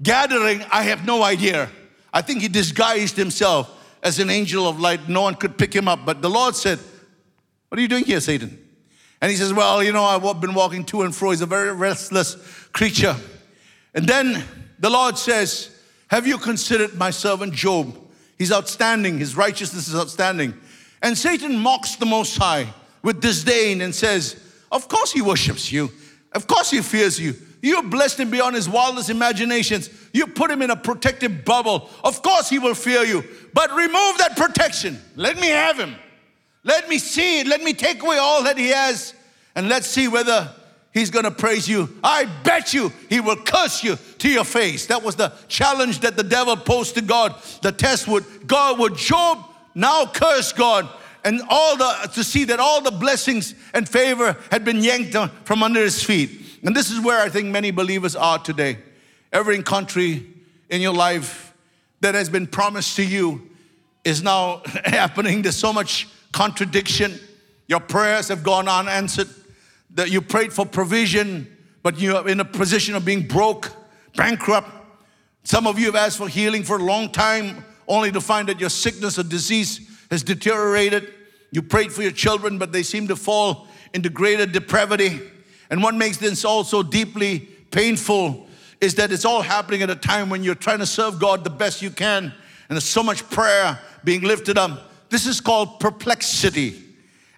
gathering, 0.02 0.62
I 0.70 0.82
have 0.82 1.06
no 1.06 1.22
idea. 1.22 1.70
I 2.12 2.22
think 2.22 2.42
he 2.42 2.48
disguised 2.48 3.16
himself 3.16 3.70
as 4.02 4.18
an 4.18 4.30
angel 4.30 4.68
of 4.68 4.78
light. 4.78 5.08
No 5.08 5.22
one 5.22 5.34
could 5.34 5.56
pick 5.56 5.74
him 5.74 5.88
up. 5.88 6.04
But 6.04 6.22
the 6.22 6.30
Lord 6.30 6.54
said, 6.54 6.78
What 7.68 7.78
are 7.78 7.82
you 7.82 7.88
doing 7.88 8.04
here, 8.04 8.20
Satan? 8.20 8.58
And 9.20 9.30
he 9.30 9.36
says, 9.36 9.52
Well, 9.52 9.82
you 9.82 9.92
know, 9.92 10.04
I've 10.04 10.40
been 10.40 10.54
walking 10.54 10.84
to 10.86 11.02
and 11.02 11.14
fro. 11.14 11.30
He's 11.30 11.40
a 11.40 11.46
very 11.46 11.72
restless 11.72 12.36
creature. 12.72 13.16
And 13.94 14.06
then 14.06 14.44
the 14.78 14.90
Lord 14.90 15.16
says, 15.16 15.70
Have 16.08 16.26
you 16.26 16.36
considered 16.36 16.94
my 16.94 17.10
servant 17.10 17.54
Job? 17.54 17.98
He's 18.38 18.52
outstanding. 18.52 19.18
His 19.18 19.36
righteousness 19.36 19.88
is 19.88 19.94
outstanding. 19.94 20.54
And 21.02 21.16
Satan 21.16 21.58
mocks 21.58 21.96
the 21.96 22.06
Most 22.06 22.36
High 22.36 22.72
with 23.02 23.20
disdain 23.20 23.80
and 23.80 23.94
says, 23.94 24.40
Of 24.72 24.88
course 24.88 25.12
he 25.12 25.22
worships 25.22 25.70
you. 25.70 25.90
Of 26.32 26.46
course 26.46 26.70
he 26.70 26.80
fears 26.82 27.20
you. 27.20 27.34
You 27.62 27.82
blessed 27.84 28.20
him 28.20 28.30
beyond 28.30 28.56
his 28.56 28.68
wildest 28.68 29.08
imaginations. 29.08 29.88
You 30.12 30.26
put 30.26 30.50
him 30.50 30.60
in 30.60 30.70
a 30.70 30.76
protective 30.76 31.44
bubble. 31.44 31.88
Of 32.02 32.22
course 32.22 32.50
he 32.50 32.58
will 32.58 32.74
fear 32.74 33.04
you. 33.04 33.24
But 33.54 33.70
remove 33.70 34.18
that 34.18 34.34
protection. 34.36 35.00
Let 35.16 35.38
me 35.38 35.48
have 35.48 35.78
him. 35.78 35.94
Let 36.62 36.88
me 36.88 36.98
see 36.98 37.40
it. 37.40 37.46
Let 37.46 37.62
me 37.62 37.72
take 37.72 38.02
away 38.02 38.18
all 38.18 38.42
that 38.44 38.58
he 38.58 38.68
has. 38.68 39.14
And 39.54 39.68
let's 39.68 39.86
see 39.86 40.08
whether 40.08 40.50
he's 40.94 41.10
going 41.10 41.24
to 41.24 41.30
praise 41.30 41.68
you. 41.68 41.90
I 42.02 42.24
bet 42.44 42.72
you 42.72 42.90
he 43.10 43.20
will 43.20 43.36
curse 43.36 43.84
you 43.84 43.96
to 44.18 44.30
your 44.30 44.44
face. 44.44 44.86
That 44.86 45.02
was 45.02 45.16
the 45.16 45.32
challenge 45.48 46.00
that 46.00 46.16
the 46.16 46.22
devil 46.22 46.56
posed 46.56 46.94
to 46.94 47.02
God. 47.02 47.34
The 47.60 47.72
test 47.72 48.08
would 48.08 48.24
God 48.46 48.78
would 48.78 48.96
Job 48.96 49.44
now 49.74 50.06
curse 50.06 50.52
God 50.52 50.88
and 51.24 51.42
all 51.50 51.76
the 51.76 52.10
to 52.14 52.24
see 52.24 52.44
that 52.44 52.60
all 52.60 52.80
the 52.80 52.92
blessings 52.92 53.54
and 53.74 53.88
favor 53.88 54.36
had 54.50 54.64
been 54.64 54.82
yanked 54.82 55.16
from 55.44 55.62
under 55.62 55.80
his 55.80 56.02
feet. 56.02 56.30
And 56.62 56.74
this 56.74 56.90
is 56.90 57.00
where 57.00 57.20
I 57.20 57.28
think 57.28 57.48
many 57.48 57.70
believers 57.70 58.16
are 58.16 58.38
today. 58.38 58.78
Every 59.32 59.62
country 59.62 60.26
in 60.70 60.80
your 60.80 60.94
life 60.94 61.52
that 62.00 62.14
has 62.14 62.28
been 62.28 62.46
promised 62.46 62.96
to 62.96 63.04
you 63.04 63.50
is 64.04 64.22
now 64.22 64.62
happening. 64.84 65.42
There's 65.42 65.56
so 65.56 65.72
much 65.72 66.08
contradiction. 66.32 67.18
Your 67.66 67.80
prayers 67.80 68.28
have 68.28 68.42
gone 68.42 68.68
unanswered 68.68 69.28
that 69.94 70.10
you 70.10 70.20
prayed 70.20 70.52
for 70.52 70.66
provision, 70.66 71.56
but 71.82 71.98
you're 71.98 72.28
in 72.28 72.40
a 72.40 72.44
position 72.44 72.94
of 72.94 73.04
being 73.04 73.26
broke, 73.26 73.72
bankrupt. 74.16 74.70
Some 75.44 75.66
of 75.66 75.78
you 75.78 75.86
have 75.86 75.96
asked 75.96 76.18
for 76.18 76.28
healing 76.28 76.62
for 76.62 76.78
a 76.78 76.82
long 76.82 77.10
time, 77.10 77.64
only 77.86 78.10
to 78.12 78.20
find 78.20 78.48
that 78.48 78.60
your 78.60 78.70
sickness 78.70 79.18
or 79.18 79.22
disease 79.22 79.90
has 80.10 80.22
deteriorated. 80.22 81.12
You 81.50 81.62
prayed 81.62 81.92
for 81.92 82.02
your 82.02 82.12
children, 82.12 82.58
but 82.58 82.72
they 82.72 82.82
seem 82.82 83.08
to 83.08 83.16
fall 83.16 83.68
into 83.92 84.10
greater 84.10 84.46
depravity. 84.46 85.20
And 85.70 85.82
what 85.82 85.94
makes 85.94 86.16
this 86.16 86.44
all 86.44 86.64
so 86.64 86.82
deeply 86.82 87.40
painful 87.70 88.48
is 88.80 88.94
that 88.96 89.12
it's 89.12 89.24
all 89.24 89.42
happening 89.42 89.82
at 89.82 89.90
a 89.90 89.96
time 89.96 90.30
when 90.30 90.42
you're 90.42 90.54
trying 90.54 90.78
to 90.78 90.86
serve 90.86 91.20
God 91.20 91.44
the 91.44 91.50
best 91.50 91.82
you 91.82 91.90
can, 91.90 92.24
and 92.24 92.32
there's 92.70 92.84
so 92.84 93.02
much 93.02 93.28
prayer 93.30 93.78
being 94.02 94.22
lifted 94.22 94.58
up. 94.58 94.90
This 95.10 95.26
is 95.26 95.40
called 95.40 95.78
perplexity. 95.78 96.82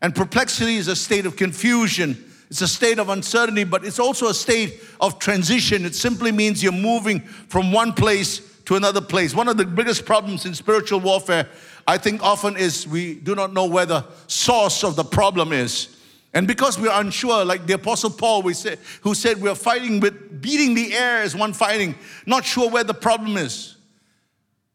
And 0.01 0.15
perplexity 0.15 0.77
is 0.77 0.89
a 0.89 0.97
state 0.97 1.27
of 1.27 1.37
confusion. 1.37 2.26
It's 2.49 2.61
a 2.61 2.69
state 2.69 2.99
of 2.99 3.09
uncertainty, 3.09 3.65
but 3.65 3.85
it's 3.85 3.99
also 3.99 4.29
a 4.29 4.35
state 4.35 4.81
of 5.01 5.19
transition. 5.19 5.85
It 5.85 5.95
simply 5.95 6.31
means 6.31 6.63
you're 6.63 6.73
moving 6.73 7.21
from 7.21 7.73
one 7.73 7.93
place 7.93 8.41
to 8.67 8.77
another 8.77 9.01
place. 9.01 9.35
One 9.35 9.49
of 9.49 9.57
the 9.57 9.65
biggest 9.65 10.05
problems 10.05 10.47
in 10.47 10.55
spiritual 10.55 11.01
warfare, 11.01 11.49
I 11.87 11.99
think, 11.99 12.23
often 12.23 12.57
is 12.57 12.87
we 12.87 13.15
do 13.15 13.35
not 13.35 13.53
know 13.53 13.67
where 13.67 13.87
the 13.87 14.05
source 14.27 14.85
of 14.85 14.97
the 14.97 15.05
problem 15.05 15.53
is. 15.53 15.97
And 16.35 16.47
because 16.47 16.79
we're 16.79 16.93
unsure, 16.93 17.45
like 17.45 17.67
the 17.67 17.75
Apostle 17.75 18.11
Paul, 18.11 18.43
we 18.43 18.53
say, 18.53 18.77
who 19.01 19.15
said 19.15 19.41
we're 19.41 19.55
fighting 19.55 20.01
with 20.01 20.41
beating 20.43 20.75
the 20.75 20.95
air 20.95 21.23
as 21.23 21.35
one 21.35 21.53
fighting, 21.53 21.95
not 22.27 22.45
sure 22.45 22.69
where 22.69 22.85
the 22.85 22.95
problem 22.95 23.37
is. 23.37 23.77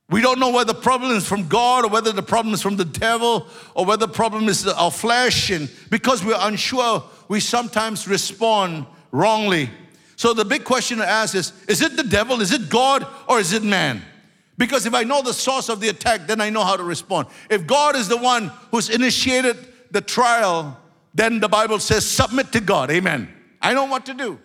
We 0.09 0.21
don't 0.21 0.39
know 0.39 0.49
whether 0.49 0.73
the 0.73 0.79
problem 0.79 1.11
is 1.11 1.25
from 1.25 1.47
God 1.47 1.85
or 1.85 1.89
whether 1.89 2.11
the 2.11 2.23
problem 2.23 2.53
is 2.53 2.61
from 2.61 2.75
the 2.75 2.83
devil 2.83 3.47
or 3.75 3.85
whether 3.85 4.07
the 4.07 4.11
problem 4.11 4.49
is 4.49 4.67
our 4.67 4.91
flesh. 4.91 5.49
And 5.51 5.69
because 5.89 6.25
we're 6.25 6.35
unsure, 6.37 7.03
we 7.31 7.39
sometimes 7.39 8.09
respond 8.09 8.85
wrongly. 9.13 9.69
So 10.17 10.33
the 10.33 10.43
big 10.43 10.65
question 10.65 10.97
to 10.97 11.07
ask 11.07 11.33
is 11.33 11.53
is 11.69 11.81
it 11.81 11.95
the 11.95 12.03
devil, 12.03 12.41
is 12.41 12.51
it 12.51 12.69
God, 12.69 13.07
or 13.25 13.39
is 13.39 13.53
it 13.53 13.63
man? 13.63 14.01
Because 14.57 14.85
if 14.85 14.93
I 14.93 15.03
know 15.03 15.21
the 15.21 15.33
source 15.33 15.69
of 15.69 15.79
the 15.79 15.87
attack, 15.87 16.27
then 16.27 16.41
I 16.41 16.49
know 16.49 16.65
how 16.65 16.75
to 16.75 16.83
respond. 16.83 17.29
If 17.49 17.65
God 17.65 17.95
is 17.95 18.09
the 18.09 18.17
one 18.17 18.51
who's 18.69 18.89
initiated 18.89 19.55
the 19.91 20.01
trial, 20.01 20.77
then 21.13 21.39
the 21.39 21.47
Bible 21.47 21.79
says 21.79 22.05
submit 22.05 22.51
to 22.51 22.59
God. 22.59 22.91
Amen. 22.91 23.33
I 23.61 23.73
know 23.73 23.85
what 23.85 24.05
to 24.07 24.13
do. 24.13 24.37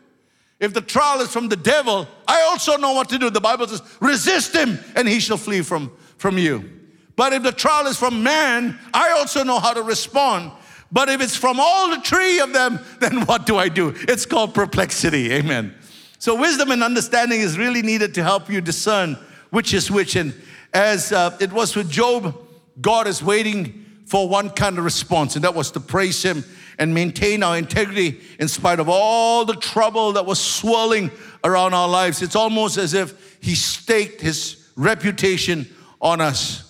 If 0.61 0.73
the 0.73 0.81
trial 0.81 1.21
is 1.23 1.33
from 1.33 1.49
the 1.49 1.57
devil, 1.57 2.07
I 2.29 2.43
also 2.43 2.77
know 2.77 2.93
what 2.93 3.09
to 3.09 3.19
do. 3.19 3.31
The 3.31 3.41
Bible 3.41 3.67
says, 3.67 3.83
resist 4.01 4.55
him 4.55 4.79
and 4.95 5.09
he 5.09 5.19
shall 5.19 5.39
flee 5.39 5.63
from, 5.63 5.91
from 6.19 6.39
you. 6.39 6.71
But 7.17 7.33
if 7.33 7.43
the 7.43 7.51
trial 7.51 7.89
is 7.89 7.99
from 7.99 8.23
man, 8.23 8.79
I 8.95 9.11
also 9.11 9.43
know 9.43 9.59
how 9.59 9.73
to 9.73 9.83
respond. 9.83 10.53
But 10.93 11.09
if 11.09 11.21
it's 11.21 11.37
from 11.37 11.59
all 11.59 11.91
the 11.91 12.01
three 12.01 12.41
of 12.41 12.53
them, 12.53 12.81
then 13.01 13.23
what 13.23 13.47
do 13.47 13.57
I 13.57 13.69
do? 13.69 13.95
It's 14.09 14.27
called 14.27 14.55
perplexity. 14.55 15.33
Amen. 15.33 15.75
So, 16.19 16.35
wisdom 16.35 16.71
and 16.71 16.83
understanding 16.83 17.41
is 17.41 17.59
really 17.59 17.83
needed 17.83 18.15
to 18.15 18.23
help 18.23 18.49
you 18.49 18.61
discern 18.61 19.19
which 19.51 19.75
is 19.75 19.91
which. 19.91 20.17
And 20.17 20.35
as 20.73 21.13
uh, 21.13 21.37
it 21.41 21.53
was 21.53 21.77
with 21.77 21.91
Job, 21.91 22.37
God 22.81 23.07
is 23.07 23.23
waiting 23.23 23.85
for 24.07 24.29
one 24.29 24.51
kind 24.51 24.79
of 24.79 24.85
response, 24.85 25.35
and 25.35 25.45
that 25.45 25.55
was 25.55 25.71
to 25.73 25.81
praise 25.81 26.23
Him 26.23 26.45
and 26.79 26.95
maintain 26.95 27.43
our 27.43 27.57
integrity 27.57 28.21
in 28.39 28.49
spite 28.49 28.79
of 28.79 28.89
all 28.89 29.45
the 29.45 29.57
trouble 29.57 30.13
that 30.13 30.27
was 30.27 30.39
swirling 30.39 31.11
around 31.43 31.75
our 31.75 31.89
lives. 31.89 32.23
It's 32.23 32.37
almost 32.37 32.77
as 32.77 32.95
if 32.95 33.39
He 33.41 33.55
staked 33.55 34.21
His 34.21 34.71
reputation 34.77 35.69
on 36.01 36.21
us. 36.21 36.66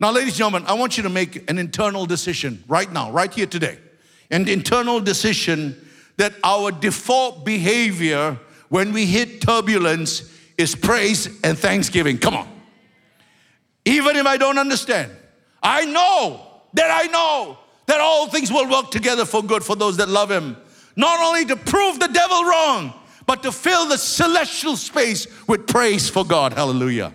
Now, 0.00 0.12
ladies 0.12 0.30
and 0.30 0.38
gentlemen, 0.38 0.64
I 0.66 0.72
want 0.72 0.96
you 0.96 1.02
to 1.02 1.10
make 1.10 1.48
an 1.50 1.58
internal 1.58 2.06
decision 2.06 2.64
right 2.66 2.90
now, 2.90 3.10
right 3.10 3.32
here 3.32 3.46
today. 3.46 3.78
An 4.30 4.48
internal 4.48 4.98
decision 4.98 5.88
that 6.16 6.32
our 6.42 6.72
default 6.72 7.44
behavior 7.44 8.38
when 8.70 8.94
we 8.94 9.04
hit 9.04 9.42
turbulence 9.42 10.34
is 10.56 10.74
praise 10.74 11.26
and 11.44 11.58
thanksgiving. 11.58 12.16
Come 12.16 12.34
on. 12.34 12.48
Even 13.84 14.16
if 14.16 14.24
I 14.26 14.38
don't 14.38 14.56
understand, 14.56 15.12
I 15.62 15.84
know 15.84 16.46
that 16.72 16.90
I 16.90 17.06
know 17.08 17.58
that 17.86 18.00
all 18.00 18.28
things 18.28 18.50
will 18.50 18.70
work 18.70 18.90
together 18.90 19.26
for 19.26 19.42
good 19.42 19.62
for 19.62 19.76
those 19.76 19.98
that 19.98 20.08
love 20.08 20.30
him. 20.30 20.56
Not 20.96 21.20
only 21.20 21.44
to 21.46 21.56
prove 21.56 21.98
the 21.98 22.08
devil 22.08 22.44
wrong, 22.44 22.94
but 23.26 23.42
to 23.42 23.52
fill 23.52 23.86
the 23.86 23.98
celestial 23.98 24.76
space 24.76 25.26
with 25.46 25.66
praise 25.66 26.08
for 26.08 26.24
God. 26.24 26.54
Hallelujah. 26.54 27.12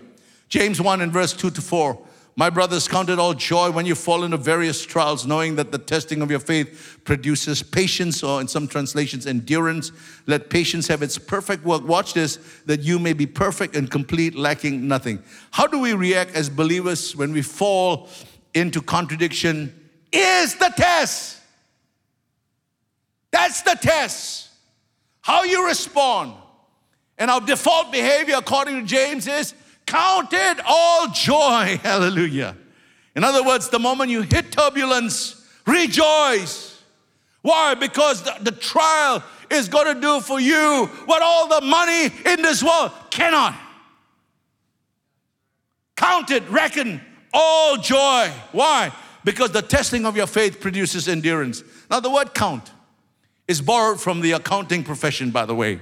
James 0.50 0.80
1 0.80 1.01
and 1.01 1.12
verse 1.12 1.34
2 1.34 1.50
to 1.50 1.62
4. 1.62 2.04
My 2.38 2.50
brothers, 2.50 2.88
count 2.88 3.10
it 3.10 3.18
all 3.18 3.34
joy 3.34 3.72
when 3.72 3.86
you 3.86 3.96
fall 3.96 4.25
into 4.25 4.36
various 4.36 4.86
trials, 4.86 5.25
knowing 5.25 5.56
that 5.56 5.72
the 5.72 5.77
testing 5.77 6.22
of 6.22 6.30
your 6.30 6.42
faith 6.42 7.00
produces 7.06 7.63
patience, 7.63 8.24
or 8.24 8.42
in 8.42 8.48
some 8.50 8.68
translations, 8.68 9.25
endurance. 9.25 9.94
Let 10.27 10.50
patience 10.50 10.88
have 10.88 11.01
its 11.01 11.18
perfect 11.18 11.63
work. 11.63 11.88
Watch 11.88 12.13
this, 12.13 12.38
that 12.65 12.82
you 12.82 13.00
may 13.00 13.13
be 13.13 13.25
perfect 13.25 13.75
and 13.75 13.89
complete, 13.89 14.36
lacking 14.36 14.86
nothing. 14.86 15.24
How 15.51 15.65
do 15.65 15.80
we 15.80 15.94
react 15.94 16.36
as 16.36 16.50
believers 16.50 17.15
when 17.15 17.32
we 17.32 17.42
fall 17.42 18.10
into 18.56 18.82
contradiction 18.82 19.74
is 20.12 20.56
the 20.56 20.74
test. 20.75 21.42
That's 23.32 23.62
the 23.62 23.77
test. 23.80 24.50
How 25.22 25.44
you 25.44 25.68
respond. 25.68 26.34
And 27.18 27.30
our 27.30 27.42
default 27.42 27.92
behavior, 27.92 28.36
according 28.38 28.80
to 28.80 28.86
James, 28.86 29.27
is 29.27 29.54
count 29.86 30.30
it 30.32 30.60
all 30.65 31.08
joy. 31.10 31.80
Hallelujah. 31.84 32.56
In 33.15 33.24
other 33.24 33.44
words, 33.44 33.70
the 33.70 33.80
moment 33.80 34.12
you 34.12 34.22
hit 34.22 34.51
turbulence, 34.51 35.48
rejoice. 35.65 36.84
Why? 37.42 37.75
Because 37.75 38.24
the, 38.24 38.36
the 38.42 38.51
trial 38.51 39.24
is 39.50 39.70
going 39.70 39.94
to 39.94 40.01
do 40.01 40.20
for 40.20 40.39
you 40.39 40.89
what 41.06 41.22
all 41.22 41.48
the 41.48 41.65
money 41.65 42.06
in 42.25 42.42
this 42.42 42.63
world 42.63 42.92
cannot. 43.10 43.56
Count 45.96 46.32
it, 46.32 46.48
reckon 46.50 47.01
all 47.34 47.77
joy. 47.77 48.32
Why? 48.51 48.92
Because 49.24 49.51
the 49.51 49.62
testing 49.62 50.06
of 50.06 50.15
your 50.15 50.27
faith 50.27 50.60
produces 50.60 51.08
endurance. 51.08 51.63
Now, 51.89 52.00
the 52.00 52.10
word 52.10 52.34
count 52.34 52.72
is 53.48 53.62
borrowed 53.62 54.01
from 54.01 54.22
the 54.22 54.34
accounting 54.34 54.84
profession, 54.84 55.32
by 55.32 55.46
the 55.46 55.56
way. 55.56 55.82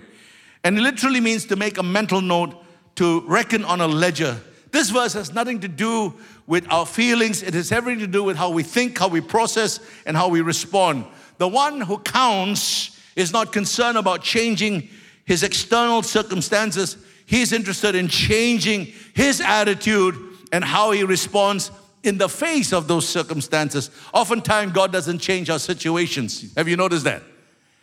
And 0.63 0.77
it 0.77 0.81
literally 0.81 1.19
means 1.19 1.45
to 1.45 1.55
make 1.55 1.77
a 1.77 1.83
mental 1.83 2.21
note, 2.21 2.62
to 2.95 3.21
reckon 3.27 3.63
on 3.65 3.81
a 3.81 3.87
ledger. 3.87 4.39
This 4.71 4.89
verse 4.89 5.13
has 5.13 5.33
nothing 5.33 5.59
to 5.61 5.67
do 5.67 6.13
with 6.47 6.65
our 6.71 6.85
feelings, 6.85 7.41
it 7.41 7.53
has 7.53 7.71
everything 7.71 7.99
to 7.99 8.07
do 8.07 8.23
with 8.23 8.37
how 8.37 8.49
we 8.49 8.63
think, 8.63 8.97
how 8.97 9.07
we 9.07 9.21
process, 9.21 9.79
and 10.05 10.17
how 10.17 10.27
we 10.27 10.41
respond. 10.41 11.05
The 11.37 11.47
one 11.47 11.81
who 11.81 11.99
counts 11.99 12.99
is 13.15 13.31
not 13.31 13.53
concerned 13.53 13.97
about 13.97 14.23
changing 14.23 14.89
his 15.25 15.43
external 15.43 16.01
circumstances, 16.01 16.97
he's 17.25 17.53
interested 17.53 17.95
in 17.95 18.07
changing 18.07 18.87
his 19.13 19.39
attitude 19.39 20.15
and 20.51 20.63
how 20.63 20.91
he 20.91 21.03
responds 21.03 21.71
in 22.03 22.17
the 22.17 22.27
face 22.27 22.73
of 22.73 22.87
those 22.87 23.07
circumstances. 23.07 23.89
Oftentimes, 24.13 24.73
God 24.73 24.91
doesn't 24.91 25.19
change 25.19 25.49
our 25.49 25.59
situations. 25.59 26.53
Have 26.55 26.67
you 26.67 26.75
noticed 26.75 27.05
that? 27.05 27.23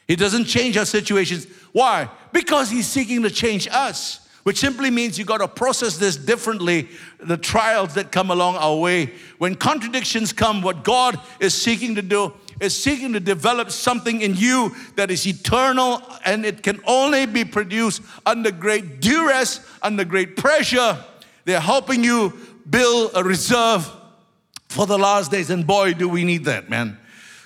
He 0.07 0.17
doesn't 0.17 0.45
change 0.45 0.77
our 0.77 0.85
situations. 0.85 1.47
Why? 1.73 2.11
Because 2.33 2.71
He's 2.71 2.87
seeking 2.87 3.23
to 3.23 3.31
change 3.31 3.69
us, 3.71 4.29
which 4.43 4.59
simply 4.59 4.91
means 4.91 5.19
you 5.19 5.25
got 5.25 5.39
to 5.39 5.49
process 5.49 5.99
this 5.99 6.17
differently. 6.17 6.89
The 7.19 7.37
trials 7.37 7.95
that 7.95 8.11
come 8.11 8.31
along 8.31 8.57
our 8.57 8.77
way. 8.77 9.13
When 9.39 9.55
contradictions 9.55 10.33
come, 10.33 10.63
what 10.63 10.83
God 10.85 11.21
is 11.41 11.55
seeking 11.55 11.95
to 11.97 12.03
do 12.03 12.33
is 12.61 12.81
seeking 12.81 13.13
to 13.15 13.21
develop 13.21 13.71
something 13.71 14.21
in 14.21 14.35
you 14.37 14.75
that 14.97 15.11
is 15.11 15.27
eternal 15.27 16.03
and 16.25 16.45
it 16.45 16.63
can 16.63 16.81
only 16.87 17.27
be 17.27 17.45
produced 17.45 18.03
under 18.25 18.51
great 18.51 19.01
duress, 19.01 19.61
under 19.83 20.05
great 20.05 20.37
pressure. 20.37 21.03
They're 21.45 21.61
helping 21.61 22.05
you 22.05 22.33
build 22.69 23.13
a 23.15 23.25
reserve 23.25 23.91
for 24.69 24.87
the 24.87 24.99
last 24.99 25.31
days. 25.31 25.51
And 25.51 25.67
boy, 25.67 25.95
do 25.95 26.09
we 26.09 26.25
need 26.25 26.45
that, 26.45 26.71
man. 26.71 26.99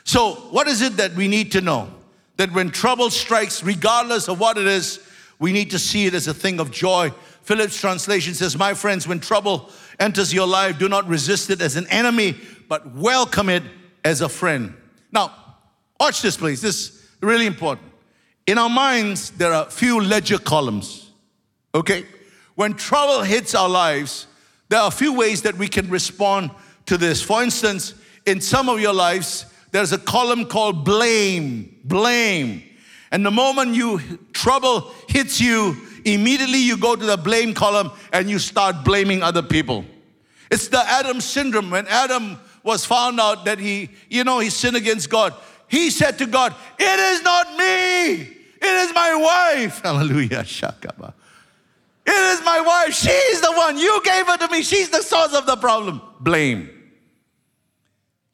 So, 0.04 0.34
what 0.50 0.68
is 0.68 0.82
it 0.82 0.98
that 0.98 1.14
we 1.14 1.28
need 1.28 1.52
to 1.52 1.60
know? 1.60 1.88
That 2.36 2.52
when 2.52 2.70
trouble 2.70 3.10
strikes, 3.10 3.62
regardless 3.62 4.28
of 4.28 4.40
what 4.40 4.58
it 4.58 4.66
is, 4.66 5.00
we 5.44 5.52
need 5.52 5.72
to 5.72 5.78
see 5.78 6.06
it 6.06 6.14
as 6.14 6.26
a 6.26 6.32
thing 6.32 6.58
of 6.58 6.70
joy. 6.70 7.12
Phillips' 7.42 7.78
translation 7.78 8.32
says, 8.32 8.56
My 8.56 8.72
friends, 8.72 9.06
when 9.06 9.20
trouble 9.20 9.68
enters 10.00 10.32
your 10.32 10.46
life, 10.46 10.78
do 10.78 10.88
not 10.88 11.06
resist 11.06 11.50
it 11.50 11.60
as 11.60 11.76
an 11.76 11.86
enemy, 11.88 12.34
but 12.66 12.94
welcome 12.94 13.50
it 13.50 13.62
as 14.06 14.22
a 14.22 14.28
friend. 14.30 14.72
Now, 15.12 15.34
watch 16.00 16.22
this, 16.22 16.38
please. 16.38 16.62
This 16.62 16.88
is 16.88 17.08
really 17.20 17.44
important. 17.44 17.86
In 18.46 18.56
our 18.56 18.70
minds, 18.70 19.32
there 19.32 19.52
are 19.52 19.68
few 19.68 20.00
ledger 20.00 20.38
columns. 20.38 21.10
Okay? 21.74 22.06
When 22.54 22.72
trouble 22.72 23.20
hits 23.20 23.54
our 23.54 23.68
lives, 23.68 24.26
there 24.70 24.80
are 24.80 24.88
a 24.88 24.90
few 24.90 25.12
ways 25.12 25.42
that 25.42 25.58
we 25.58 25.68
can 25.68 25.90
respond 25.90 26.52
to 26.86 26.96
this. 26.96 27.20
For 27.20 27.42
instance, 27.42 27.92
in 28.24 28.40
some 28.40 28.70
of 28.70 28.80
your 28.80 28.94
lives, 28.94 29.44
there's 29.72 29.92
a 29.92 29.98
column 29.98 30.46
called 30.46 30.86
blame. 30.86 31.80
Blame. 31.84 32.62
And 33.14 33.24
the 33.24 33.30
moment 33.30 33.76
you 33.76 34.00
trouble 34.32 34.92
hits 35.14 35.40
you, 35.40 35.76
immediately 36.04 36.59
you 36.59 36.76
go 36.76 36.97
to 36.97 37.06
the 37.06 37.16
blame 37.16 37.54
column 37.54 37.92
and 38.12 38.28
you 38.28 38.40
start 38.40 38.85
blaming 38.85 39.23
other 39.23 39.42
people. 39.42 39.85
It's 40.50 40.66
the 40.66 40.80
Adam 40.80 41.21
syndrome. 41.21 41.71
When 41.71 41.87
Adam 41.87 42.37
was 42.64 42.85
found 42.85 43.21
out 43.21 43.44
that 43.44 43.61
he, 43.61 43.90
you 44.11 44.25
know, 44.25 44.40
he 44.40 44.50
sinned 44.50 44.76
against 44.76 45.09
God, 45.09 45.33
he 45.68 45.90
said 45.90 46.18
to 46.18 46.26
God, 46.26 46.52
It 46.78 46.99
is 46.99 47.23
not 47.23 47.56
me, 47.56 48.14
it 48.23 48.62
is 48.62 48.92
my 48.92 49.14
wife. 49.14 49.80
Hallelujah. 49.85 50.42
Shakaba. 50.42 51.14
It 52.06 52.11
is 52.11 52.44
my 52.44 52.61
wife. 52.61 52.92
She's 52.92 53.40
the 53.40 53.52
one. 53.52 53.78
You 53.78 54.02
gave 54.04 54.26
her 54.26 54.37
to 54.37 54.49
me. 54.49 54.62
She's 54.62 54.90
the 54.90 55.00
source 55.00 55.33
of 55.33 55.47
the 55.47 55.56
problem. 55.56 56.02
Blame. 56.21 56.68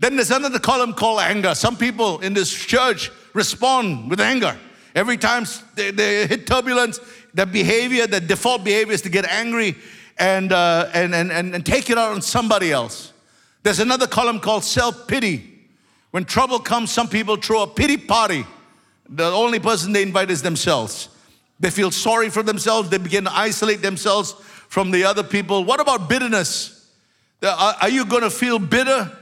Then 0.00 0.16
there's 0.16 0.30
another 0.30 0.58
column 0.58 0.94
called 0.94 1.20
anger. 1.20 1.54
Some 1.54 1.76
people 1.76 2.20
in 2.20 2.32
this 2.32 2.52
church 2.52 3.12
respond 3.34 4.08
with 4.08 4.18
anger. 4.18 4.58
Every 4.94 5.16
time 5.16 5.44
they, 5.74 5.90
they 5.90 6.26
hit 6.26 6.46
turbulence, 6.46 7.00
the 7.34 7.46
behavior, 7.46 8.06
the 8.06 8.20
default 8.20 8.64
behavior 8.64 8.92
is 8.92 9.02
to 9.02 9.08
get 9.08 9.24
angry 9.26 9.76
and, 10.18 10.52
uh, 10.52 10.90
and, 10.92 11.14
and, 11.14 11.30
and, 11.30 11.54
and 11.54 11.64
take 11.64 11.90
it 11.90 11.98
out 11.98 12.12
on 12.12 12.22
somebody 12.22 12.72
else. 12.72 13.12
There's 13.62 13.78
another 13.78 14.06
column 14.06 14.40
called 14.40 14.64
self 14.64 15.06
pity. 15.06 15.46
When 16.10 16.24
trouble 16.24 16.58
comes, 16.58 16.90
some 16.90 17.08
people 17.08 17.36
throw 17.36 17.62
a 17.62 17.66
pity 17.66 17.96
party. 17.96 18.44
The 19.08 19.30
only 19.30 19.60
person 19.60 19.92
they 19.92 20.02
invite 20.02 20.30
is 20.30 20.42
themselves. 20.42 21.08
They 21.60 21.70
feel 21.70 21.90
sorry 21.90 22.30
for 22.30 22.42
themselves. 22.42 22.88
They 22.88 22.98
begin 22.98 23.24
to 23.24 23.32
isolate 23.32 23.82
themselves 23.82 24.32
from 24.68 24.90
the 24.90 25.04
other 25.04 25.22
people. 25.22 25.64
What 25.64 25.80
about 25.80 26.08
bitterness? 26.08 26.88
Are 27.42 27.88
you 27.88 28.04
going 28.06 28.22
to 28.22 28.30
feel 28.30 28.58
bitter? 28.58 29.16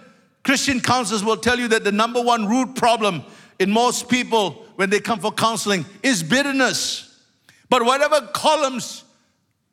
Christian 0.45 0.81
counselors 0.81 1.25
will 1.25 1.37
tell 1.37 1.59
you 1.59 1.69
that 1.69 1.85
the 1.85 1.93
number 1.93 2.23
one 2.23 2.47
root 2.47 2.75
problem 2.75 3.23
in 3.59 3.71
most 3.71 4.09
people 4.09 4.65
when 4.79 4.91
they 4.91 5.01
come 5.01 5.19
for 5.19 5.33
counseling 5.33 5.85
is 6.05 6.23
bitterness. 6.23 7.21
But 7.69 7.85
whatever 7.85 8.21
columns 8.29 9.03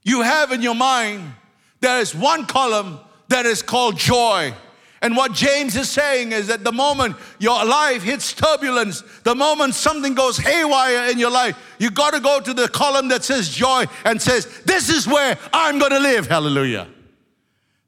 you 0.01 0.23
have 0.23 0.51
in 0.51 0.63
your 0.63 0.73
mind, 0.73 1.31
there 1.79 1.99
is 1.99 2.15
one 2.15 2.47
column 2.47 2.99
that 3.27 3.45
is 3.45 3.61
called 3.61 3.97
joy. 3.97 4.51
And 5.03 5.15
what 5.15 5.31
James 5.31 5.75
is 5.75 5.91
saying 5.91 6.31
is 6.31 6.47
that 6.47 6.63
the 6.63 6.71
moment 6.71 7.17
your 7.37 7.63
life 7.63 8.01
hits 8.01 8.33
turbulence, 8.33 9.03
the 9.21 9.35
moment 9.35 9.75
something 9.75 10.15
goes 10.15 10.39
haywire 10.39 11.11
in 11.11 11.19
your 11.19 11.29
life, 11.29 11.55
you 11.77 11.91
got 11.91 12.15
to 12.15 12.19
go 12.19 12.39
to 12.39 12.55
the 12.55 12.67
column 12.67 13.09
that 13.09 13.23
says 13.23 13.47
joy 13.47 13.85
and 14.05 14.19
says, 14.19 14.63
This 14.63 14.89
is 14.89 15.07
where 15.07 15.37
I'm 15.53 15.77
going 15.77 15.91
to 15.91 15.99
live. 15.99 16.25
Hallelujah. 16.25 16.87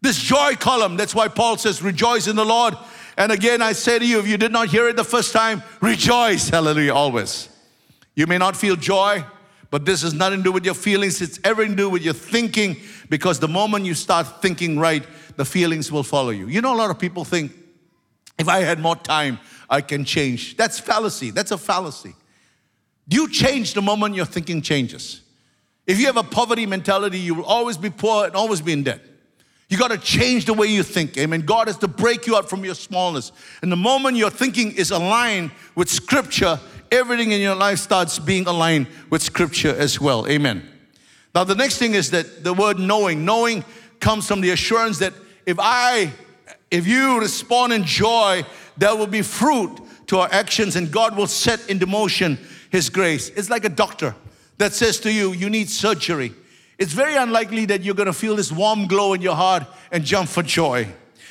This 0.03 0.19
joy 0.19 0.53
column, 0.53 0.97
that's 0.97 1.15
why 1.15 1.29
Paul 1.29 1.57
says, 1.57 1.81
Rejoice 1.81 2.27
in 2.27 2.36
the 2.36 2.45
Lord. 2.45 2.75
And 3.17 3.31
again, 3.31 3.63
I 3.63 3.74
say 3.74 3.97
to 3.97 4.05
you, 4.05 4.19
if 4.19 4.27
you 4.27 4.38
did 4.38 4.51
not 4.51 4.67
hear 4.67 4.88
it 4.88 4.95
the 4.95 5.03
first 5.03 5.33
time, 5.33 5.63
rejoice. 5.81 6.50
Hallelujah, 6.50 6.93
always. 6.93 7.50
You 8.15 8.27
may 8.27 8.38
not 8.38 8.55
feel 8.55 8.75
joy, 8.75 9.24
but 9.71 9.86
this 9.86 10.03
has 10.03 10.13
nothing 10.13 10.39
to 10.39 10.43
do 10.43 10.51
with 10.51 10.63
your 10.63 10.75
feelings, 10.75 11.21
it's 11.21 11.39
everything 11.43 11.75
to 11.75 11.83
do 11.83 11.89
with 11.89 12.03
your 12.03 12.13
thinking, 12.13 12.77
because 13.09 13.39
the 13.39 13.47
moment 13.47 13.86
you 13.86 13.95
start 13.95 14.41
thinking 14.41 14.77
right, 14.79 15.03
the 15.36 15.45
feelings 15.45 15.91
will 15.91 16.03
follow 16.03 16.29
you. 16.29 16.47
You 16.47 16.62
know, 16.62 16.74
a 16.74 16.77
lot 16.77 16.91
of 16.91 17.00
people 17.00 17.25
think, 17.25 17.51
if 18.38 18.47
I 18.47 18.59
had 18.59 18.79
more 18.79 18.95
time, 18.95 19.39
I 19.69 19.81
can 19.81 20.05
change. 20.05 20.55
That's 20.55 20.79
fallacy. 20.79 21.31
That's 21.31 21.51
a 21.51 21.57
fallacy. 21.57 22.15
You 23.07 23.29
change 23.29 23.74
the 23.74 23.81
moment 23.81 24.15
your 24.15 24.25
thinking 24.25 24.62
changes. 24.62 25.21
If 25.86 26.00
you 26.00 26.05
have 26.05 26.17
a 26.17 26.24
poverty 26.24 26.65
mentality, 26.65 27.19
you 27.19 27.33
will 27.33 27.45
always 27.45 27.77
be 27.77 27.89
poor 27.89 28.25
and 28.25 28.36
always 28.36 28.62
be 28.62 28.74
in 28.74 28.83
debt. 28.83 29.01
You 29.69 29.77
got 29.77 29.89
to 29.89 29.97
change 29.97 30.45
the 30.45 30.53
way 30.53 30.67
you 30.67 30.81
think. 30.81 31.17
Amen. 31.17 31.41
God 31.41 31.67
has 31.67 31.77
to 31.79 31.88
break 31.88 32.25
you 32.25 32.38
out 32.38 32.50
from 32.50 32.63
your 32.63 32.75
smallness. 32.75 33.33
And 33.62 33.71
the 33.71 33.75
moment 33.77 34.15
your 34.15 34.29
thinking 34.29 34.71
is 34.71 34.91
aligned 34.91 35.51
with 35.75 35.89
Scripture, 35.89 36.59
everything 36.89 37.31
in 37.31 37.41
your 37.41 37.55
life 37.55 37.79
starts 37.79 38.17
being 38.17 38.47
aligned 38.47 38.88
with 39.09 39.21
Scripture 39.21 39.75
as 39.75 40.00
well. 40.00 40.25
Amen. 40.27 40.67
Now, 41.36 41.43
the 41.43 41.55
next 41.55 41.79
thing 41.79 41.95
is 41.95 42.12
that 42.12 42.45
the 42.45 42.53
word 42.53 42.79
knowing. 42.79 43.25
Knowing 43.25 43.65
comes 44.00 44.25
from 44.25 44.39
the 44.39 44.51
assurance 44.51 45.00
that 45.00 45.13
if 45.45 45.57
I, 45.59 46.13
if 46.71 46.88
you 46.88 47.19
respond 47.19 47.74
in 47.74 47.83
joy, 47.83 48.45
there 48.77 48.95
will 48.95 49.07
be 49.07 49.21
fruit 49.21 49.81
to 50.07 50.19
our 50.19 50.29
actions 50.31 50.77
and 50.77 50.89
God 50.89 51.17
will 51.17 51.27
set 51.27 51.69
into 51.69 51.86
motion 51.86 52.39
His 52.69 52.89
grace. 52.89 53.29
It's 53.29 53.50
like 53.50 53.65
a 53.65 53.69
doctor 53.69 54.15
that 54.59 54.74
says 54.74 55.00
to 55.01 55.12
you, 55.12 55.33
you 55.33 55.50
need 55.50 55.69
surgery 55.69 56.33
it's 56.77 56.93
very 56.93 57.15
unlikely 57.15 57.65
that 57.65 57.81
you're 57.81 57.96
going 57.96 58.07
to 58.07 58.13
feel 58.13 58.36
this 58.36 58.51
warm 58.51 58.88
glow 58.88 59.13
in 59.13 59.22
your 59.22 59.36
heart 59.36 59.63
and 59.91 60.04
jump 60.04 60.30
for 60.30 60.43
joy. 60.43 60.88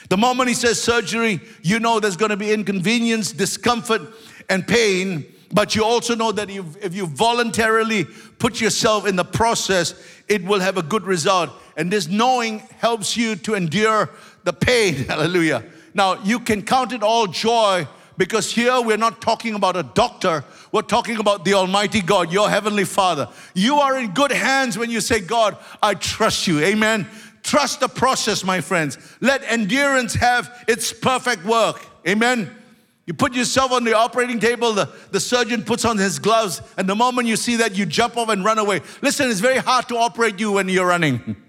The 0.08 0.16
moment 0.16 0.48
he 0.48 0.54
says 0.54 0.80
surgery, 0.80 1.40
you 1.62 1.80
know 1.80 2.00
there's 2.00 2.16
going 2.16 2.30
to 2.30 2.36
be 2.36 2.52
inconvenience, 2.52 3.32
discomfort, 3.32 4.02
and 4.48 4.66
pain. 4.66 5.24
But 5.52 5.76
you 5.76 5.84
also 5.84 6.14
know 6.14 6.32
that 6.32 6.50
if 6.50 6.94
you 6.94 7.06
voluntarily 7.06 8.04
put 8.38 8.60
yourself 8.60 9.06
in 9.06 9.16
the 9.16 9.24
process, 9.24 9.94
it 10.28 10.44
will 10.44 10.60
have 10.60 10.76
a 10.76 10.82
good 10.82 11.04
result. 11.04 11.50
And 11.76 11.90
this 11.90 12.08
knowing 12.08 12.60
helps 12.78 13.16
you 13.16 13.36
to 13.36 13.54
endure 13.54 14.10
the 14.44 14.52
pain. 14.52 14.94
Hallelujah. 15.08 15.64
Now, 15.94 16.22
you 16.22 16.40
can 16.40 16.62
count 16.62 16.92
it 16.92 17.02
all 17.02 17.26
joy 17.26 17.86
because 18.16 18.52
here 18.52 18.80
we're 18.80 18.96
not 18.96 19.20
talking 19.20 19.54
about 19.54 19.76
a 19.76 19.82
doctor, 19.82 20.44
we're 20.72 20.82
talking 20.82 21.18
about 21.18 21.44
the 21.44 21.54
Almighty 21.54 22.00
God, 22.00 22.32
your 22.32 22.48
Heavenly 22.48 22.84
Father. 22.84 23.28
You 23.54 23.76
are 23.76 23.98
in 23.98 24.12
good 24.14 24.32
hands 24.32 24.78
when 24.78 24.90
you 24.90 25.00
say, 25.00 25.20
God, 25.20 25.56
I 25.82 25.94
trust 25.94 26.46
you. 26.46 26.60
Amen. 26.60 27.06
Trust 27.42 27.80
the 27.80 27.88
process, 27.88 28.42
my 28.42 28.60
friends. 28.60 28.98
Let 29.20 29.42
endurance 29.44 30.14
have 30.14 30.64
its 30.66 30.92
perfect 30.92 31.44
work. 31.44 31.84
Amen. 32.06 32.50
You 33.06 33.14
put 33.14 33.34
yourself 33.34 33.70
on 33.70 33.84
the 33.84 33.94
operating 33.94 34.40
table, 34.40 34.72
the, 34.72 34.90
the 35.12 35.20
surgeon 35.20 35.62
puts 35.62 35.84
on 35.84 35.96
his 35.96 36.18
gloves, 36.18 36.60
and 36.76 36.88
the 36.88 36.96
moment 36.96 37.28
you 37.28 37.36
see 37.36 37.54
that, 37.56 37.76
you 37.76 37.86
jump 37.86 38.16
off 38.16 38.30
and 38.30 38.44
run 38.44 38.58
away. 38.58 38.80
Listen, 39.00 39.30
it's 39.30 39.38
very 39.38 39.58
hard 39.58 39.88
to 39.88 39.96
operate 39.96 40.40
you 40.40 40.52
when 40.52 40.68
you're 40.68 40.86
running. 40.86 41.36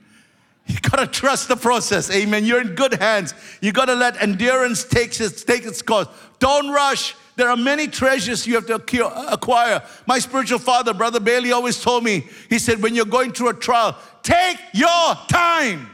You 0.70 0.78
gotta 0.82 1.08
trust 1.08 1.48
the 1.48 1.56
process. 1.56 2.12
Amen. 2.12 2.44
You're 2.44 2.60
in 2.60 2.76
good 2.76 2.96
hands. 2.96 3.34
You 3.62 3.72
gotta 3.72 3.96
let 3.96 4.22
endurance 4.22 4.84
take 4.84 5.18
its, 5.18 5.46
take 5.46 5.66
its 5.66 5.82
course. 5.82 6.08
Don't 6.40 6.70
rush. 6.70 7.16
There 7.36 7.50
are 7.50 7.58
many 7.58 7.88
treasures 7.88 8.48
you 8.48 8.56
have 8.56 8.66
to 8.66 9.32
acquire. 9.32 9.84
My 10.08 10.20
spiritual 10.20 10.60
father, 10.60 10.94
Brother 10.94 11.20
Bailey, 11.20 11.52
always 11.52 11.82
told 11.82 12.04
me, 12.04 12.28
he 12.50 12.58
said, 12.58 12.82
when 12.82 12.96
you're 12.96 13.06
going 13.06 13.32
through 13.32 13.50
a 13.50 13.54
trial, 13.54 13.96
take 14.24 14.58
your 14.74 15.16
time. 15.28 15.92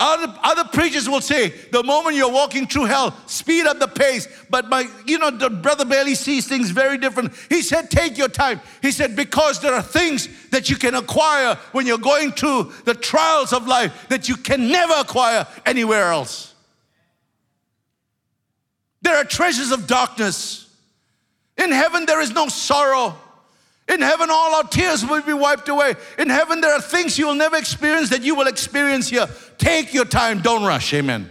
Other, 0.00 0.32
other 0.44 0.64
preachers 0.64 1.08
will 1.08 1.20
say, 1.20 1.48
the 1.48 1.82
moment 1.82 2.14
you're 2.14 2.30
walking 2.30 2.68
through 2.68 2.84
hell, 2.84 3.16
speed 3.26 3.66
up 3.66 3.80
the 3.80 3.88
pace. 3.88 4.28
But 4.48 4.68
my, 4.68 4.88
you 5.06 5.18
know, 5.18 5.30
the 5.30 5.50
brother 5.50 5.84
Bailey 5.84 6.14
sees 6.14 6.46
things 6.46 6.70
very 6.70 6.98
different. 6.98 7.32
He 7.48 7.62
said, 7.62 7.90
take 7.90 8.16
your 8.16 8.28
time. 8.28 8.60
He 8.80 8.92
said, 8.92 9.16
because 9.16 9.60
there 9.60 9.74
are 9.74 9.82
things 9.82 10.28
that 10.50 10.70
you 10.70 10.76
can 10.76 10.94
acquire 10.94 11.56
when 11.72 11.84
you're 11.84 11.98
going 11.98 12.30
through 12.30 12.72
the 12.84 12.94
trials 12.94 13.52
of 13.52 13.66
life 13.66 14.06
that 14.08 14.28
you 14.28 14.36
can 14.36 14.68
never 14.68 14.94
acquire 14.94 15.46
anywhere 15.66 16.12
else. 16.12 16.47
There 19.08 19.16
are 19.16 19.24
treasures 19.24 19.72
of 19.72 19.86
darkness. 19.86 20.68
In 21.56 21.72
heaven, 21.72 22.04
there 22.04 22.20
is 22.20 22.30
no 22.32 22.48
sorrow. 22.48 23.16
In 23.88 24.02
heaven, 24.02 24.28
all 24.30 24.56
our 24.56 24.64
tears 24.64 25.02
will 25.02 25.22
be 25.22 25.32
wiped 25.32 25.70
away. 25.70 25.94
In 26.18 26.28
heaven, 26.28 26.60
there 26.60 26.74
are 26.74 26.80
things 26.82 27.18
you 27.18 27.26
will 27.26 27.34
never 27.34 27.56
experience 27.56 28.10
that 28.10 28.20
you 28.20 28.34
will 28.34 28.48
experience 28.48 29.08
here. 29.08 29.26
Take 29.56 29.94
your 29.94 30.04
time, 30.04 30.42
don't 30.42 30.62
rush. 30.62 30.92
Amen. 30.92 31.30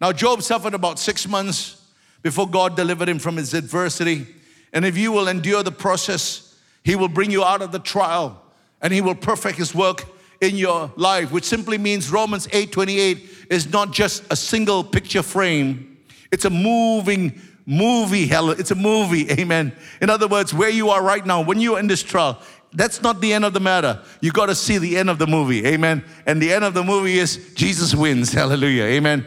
Now, 0.00 0.12
Job 0.12 0.40
suffered 0.40 0.72
about 0.72 0.98
six 0.98 1.28
months 1.28 1.84
before 2.22 2.48
God 2.48 2.74
delivered 2.74 3.10
him 3.10 3.18
from 3.18 3.36
his 3.36 3.52
adversity. 3.52 4.26
And 4.72 4.86
if 4.86 4.96
you 4.96 5.12
will 5.12 5.28
endure 5.28 5.62
the 5.62 5.72
process, 5.72 6.58
he 6.84 6.96
will 6.96 7.08
bring 7.08 7.30
you 7.30 7.44
out 7.44 7.60
of 7.60 7.70
the 7.70 7.80
trial 7.80 8.42
and 8.80 8.94
he 8.94 9.02
will 9.02 9.14
perfect 9.14 9.58
his 9.58 9.74
work 9.74 10.06
in 10.40 10.56
your 10.56 10.90
life, 10.96 11.30
which 11.32 11.44
simply 11.44 11.76
means 11.76 12.10
Romans 12.10 12.48
8 12.50 12.72
28 12.72 13.28
is 13.50 13.70
not 13.70 13.92
just 13.92 14.22
a 14.30 14.36
single 14.36 14.82
picture 14.82 15.22
frame, 15.22 15.89
it's 16.32 16.44
a 16.44 16.50
moving 16.50 17.40
movie, 17.66 18.26
hell, 18.26 18.50
it's 18.50 18.70
a 18.70 18.74
movie, 18.74 19.30
amen. 19.30 19.72
In 20.00 20.10
other 20.10 20.26
words, 20.26 20.52
where 20.52 20.70
you 20.70 20.90
are 20.90 21.02
right 21.02 21.24
now, 21.24 21.42
when 21.42 21.60
you're 21.60 21.78
in 21.78 21.86
this 21.86 22.02
trial, 22.02 22.40
that's 22.72 23.02
not 23.02 23.20
the 23.20 23.32
end 23.32 23.44
of 23.44 23.52
the 23.52 23.60
matter. 23.60 24.02
You 24.20 24.32
got 24.32 24.46
to 24.46 24.54
see 24.54 24.78
the 24.78 24.96
end 24.96 25.10
of 25.10 25.18
the 25.18 25.26
movie, 25.26 25.66
amen. 25.66 26.04
And 26.26 26.40
the 26.40 26.52
end 26.52 26.64
of 26.64 26.74
the 26.74 26.84
movie 26.84 27.18
is 27.18 27.52
Jesus 27.54 27.94
wins, 27.94 28.32
hallelujah, 28.34 28.84
amen. 28.84 29.24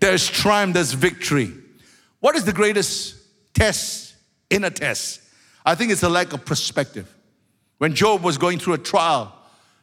There's 0.00 0.28
triumph, 0.28 0.74
there's 0.74 0.92
victory. 0.92 1.52
What 2.20 2.36
is 2.36 2.44
the 2.44 2.52
greatest 2.52 3.16
test 3.52 4.14
in 4.50 4.64
a 4.64 4.70
test? 4.70 5.20
I 5.64 5.74
think 5.74 5.92
it's 5.92 6.02
a 6.02 6.08
lack 6.08 6.32
of 6.32 6.44
perspective. 6.44 7.12
When 7.78 7.94
Job 7.94 8.22
was 8.22 8.38
going 8.38 8.58
through 8.58 8.74
a 8.74 8.78
trial, 8.78 9.34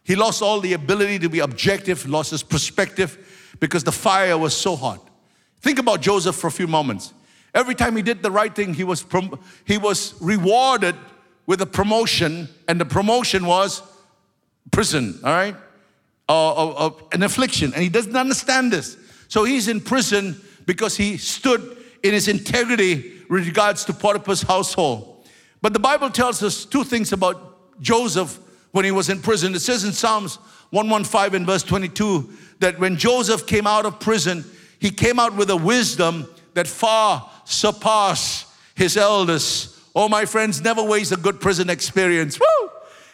he 0.03 0.15
lost 0.15 0.41
all 0.41 0.59
the 0.59 0.73
ability 0.73 1.19
to 1.19 1.29
be 1.29 1.39
objective, 1.39 2.07
lost 2.07 2.31
his 2.31 2.43
perspective 2.43 3.55
because 3.59 3.83
the 3.83 3.91
fire 3.91 4.37
was 4.37 4.55
so 4.55 4.75
hot. 4.75 5.10
Think 5.61 5.79
about 5.79 6.01
Joseph 6.01 6.35
for 6.35 6.47
a 6.47 6.51
few 6.51 6.67
moments. 6.67 7.13
Every 7.53 7.75
time 7.75 7.95
he 7.95 8.01
did 8.01 8.23
the 8.23 8.31
right 8.31 8.53
thing, 8.53 8.73
he 8.73 8.83
was, 8.83 9.03
prom- 9.03 9.39
he 9.65 9.77
was 9.77 10.15
rewarded 10.21 10.95
with 11.45 11.61
a 11.61 11.65
promotion, 11.65 12.47
and 12.67 12.79
the 12.79 12.85
promotion 12.85 13.45
was 13.45 13.81
prison, 14.71 15.19
all 15.23 15.31
right? 15.31 15.55
Uh, 16.29 16.53
uh, 16.53 16.87
uh, 16.87 16.91
an 17.11 17.23
affliction. 17.23 17.73
And 17.73 17.83
he 17.83 17.89
doesn't 17.89 18.15
understand 18.15 18.71
this. 18.71 18.97
So 19.27 19.43
he's 19.43 19.67
in 19.67 19.81
prison 19.81 20.41
because 20.65 20.95
he 20.95 21.17
stood 21.17 21.77
in 22.03 22.13
his 22.13 22.27
integrity 22.27 23.21
with 23.29 23.45
regards 23.45 23.85
to 23.85 23.93
Potiphar's 23.93 24.41
household. 24.41 25.27
But 25.61 25.73
the 25.73 25.79
Bible 25.79 26.09
tells 26.09 26.41
us 26.41 26.65
two 26.65 26.83
things 26.83 27.11
about 27.11 27.81
Joseph 27.81 28.39
when 28.71 28.85
he 28.85 28.91
was 28.91 29.09
in 29.09 29.21
prison. 29.21 29.53
It 29.53 29.59
says 29.59 29.83
in 29.83 29.91
Psalms 29.91 30.35
115 30.71 31.35
and 31.35 31.45
verse 31.45 31.63
22 31.63 32.29
that 32.59 32.79
when 32.79 32.97
Joseph 32.97 33.45
came 33.45 33.67
out 33.67 33.85
of 33.85 33.99
prison, 33.99 34.45
he 34.81 34.89
came 34.89 35.19
out 35.19 35.35
with 35.35 35.51
a 35.51 35.55
wisdom 35.55 36.27
that 36.55 36.67
far 36.67 37.29
surpass 37.45 38.51
his 38.73 38.97
elders. 38.97 39.79
Oh, 39.95 40.09
my 40.09 40.25
friends, 40.25 40.59
never 40.59 40.83
waste 40.83 41.11
a 41.11 41.17
good 41.17 41.39
prison 41.39 41.69
experience. 41.69 42.39
Woo! 42.39 42.69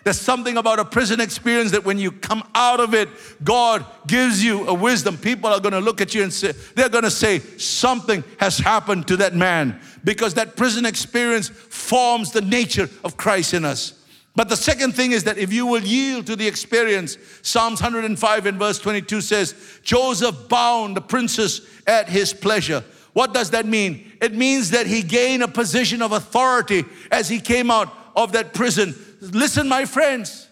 There's 0.06 0.20
something 0.20 0.56
about 0.56 0.80
a 0.80 0.86
prison 0.86 1.20
experience 1.20 1.72
that 1.72 1.84
when 1.84 2.00
you 2.00 2.14
come 2.14 2.42
out 2.56 2.80
of 2.80 2.94
it, 2.94 3.10
God 3.44 3.86
gives 4.08 4.42
you 4.42 4.66
a 4.66 4.74
wisdom. 4.74 5.18
People 5.18 5.50
are 5.50 5.60
going 5.60 5.74
to 5.74 5.82
look 5.82 6.00
at 6.00 6.16
you 6.16 6.24
and 6.24 6.32
say, 6.32 6.54
they're 6.76 6.88
going 6.88 7.04
to 7.04 7.12
say, 7.12 7.40
something 7.40 8.24
has 8.40 8.58
happened 8.58 9.06
to 9.10 9.18
that 9.18 9.36
man 9.36 9.78
because 10.06 10.36
that 10.36 10.56
prison 10.56 10.86
experience 10.86 11.50
forms 11.50 12.32
the 12.32 12.40
nature 12.40 12.90
of 13.04 13.18
Christ 13.18 13.54
in 13.54 13.66
us. 13.66 13.97
But 14.38 14.50
the 14.50 14.56
second 14.56 14.94
thing 14.94 15.14
is 15.14 15.24
that 15.24 15.40
if 15.40 15.52
you 15.52 15.66
will 15.66 15.82
yield 15.82 16.28
to 16.28 16.36
the 16.36 16.48
experience, 16.48 17.18
Psalms 17.42 17.82
105 17.82 18.46
and 18.46 18.60
verse 18.60 18.78
22 18.78 19.20
says, 19.20 19.56
Joseph 19.82 20.48
bound 20.48 20.96
the 20.96 21.02
princess 21.02 21.62
at 21.88 22.08
his 22.08 22.36
pleasure. 22.36 22.84
What 23.14 23.34
does 23.34 23.50
that 23.50 23.66
mean? 23.66 24.12
It 24.22 24.36
means 24.36 24.70
that 24.70 24.86
he 24.86 25.02
gained 25.02 25.42
a 25.42 25.48
position 25.48 26.04
of 26.04 26.12
authority 26.12 26.86
as 27.12 27.28
he 27.28 27.40
came 27.40 27.72
out 27.72 27.92
of 28.16 28.34
that 28.34 28.54
prison. 28.54 28.94
Listen, 29.22 29.68
my 29.68 29.86
friends, 29.86 30.48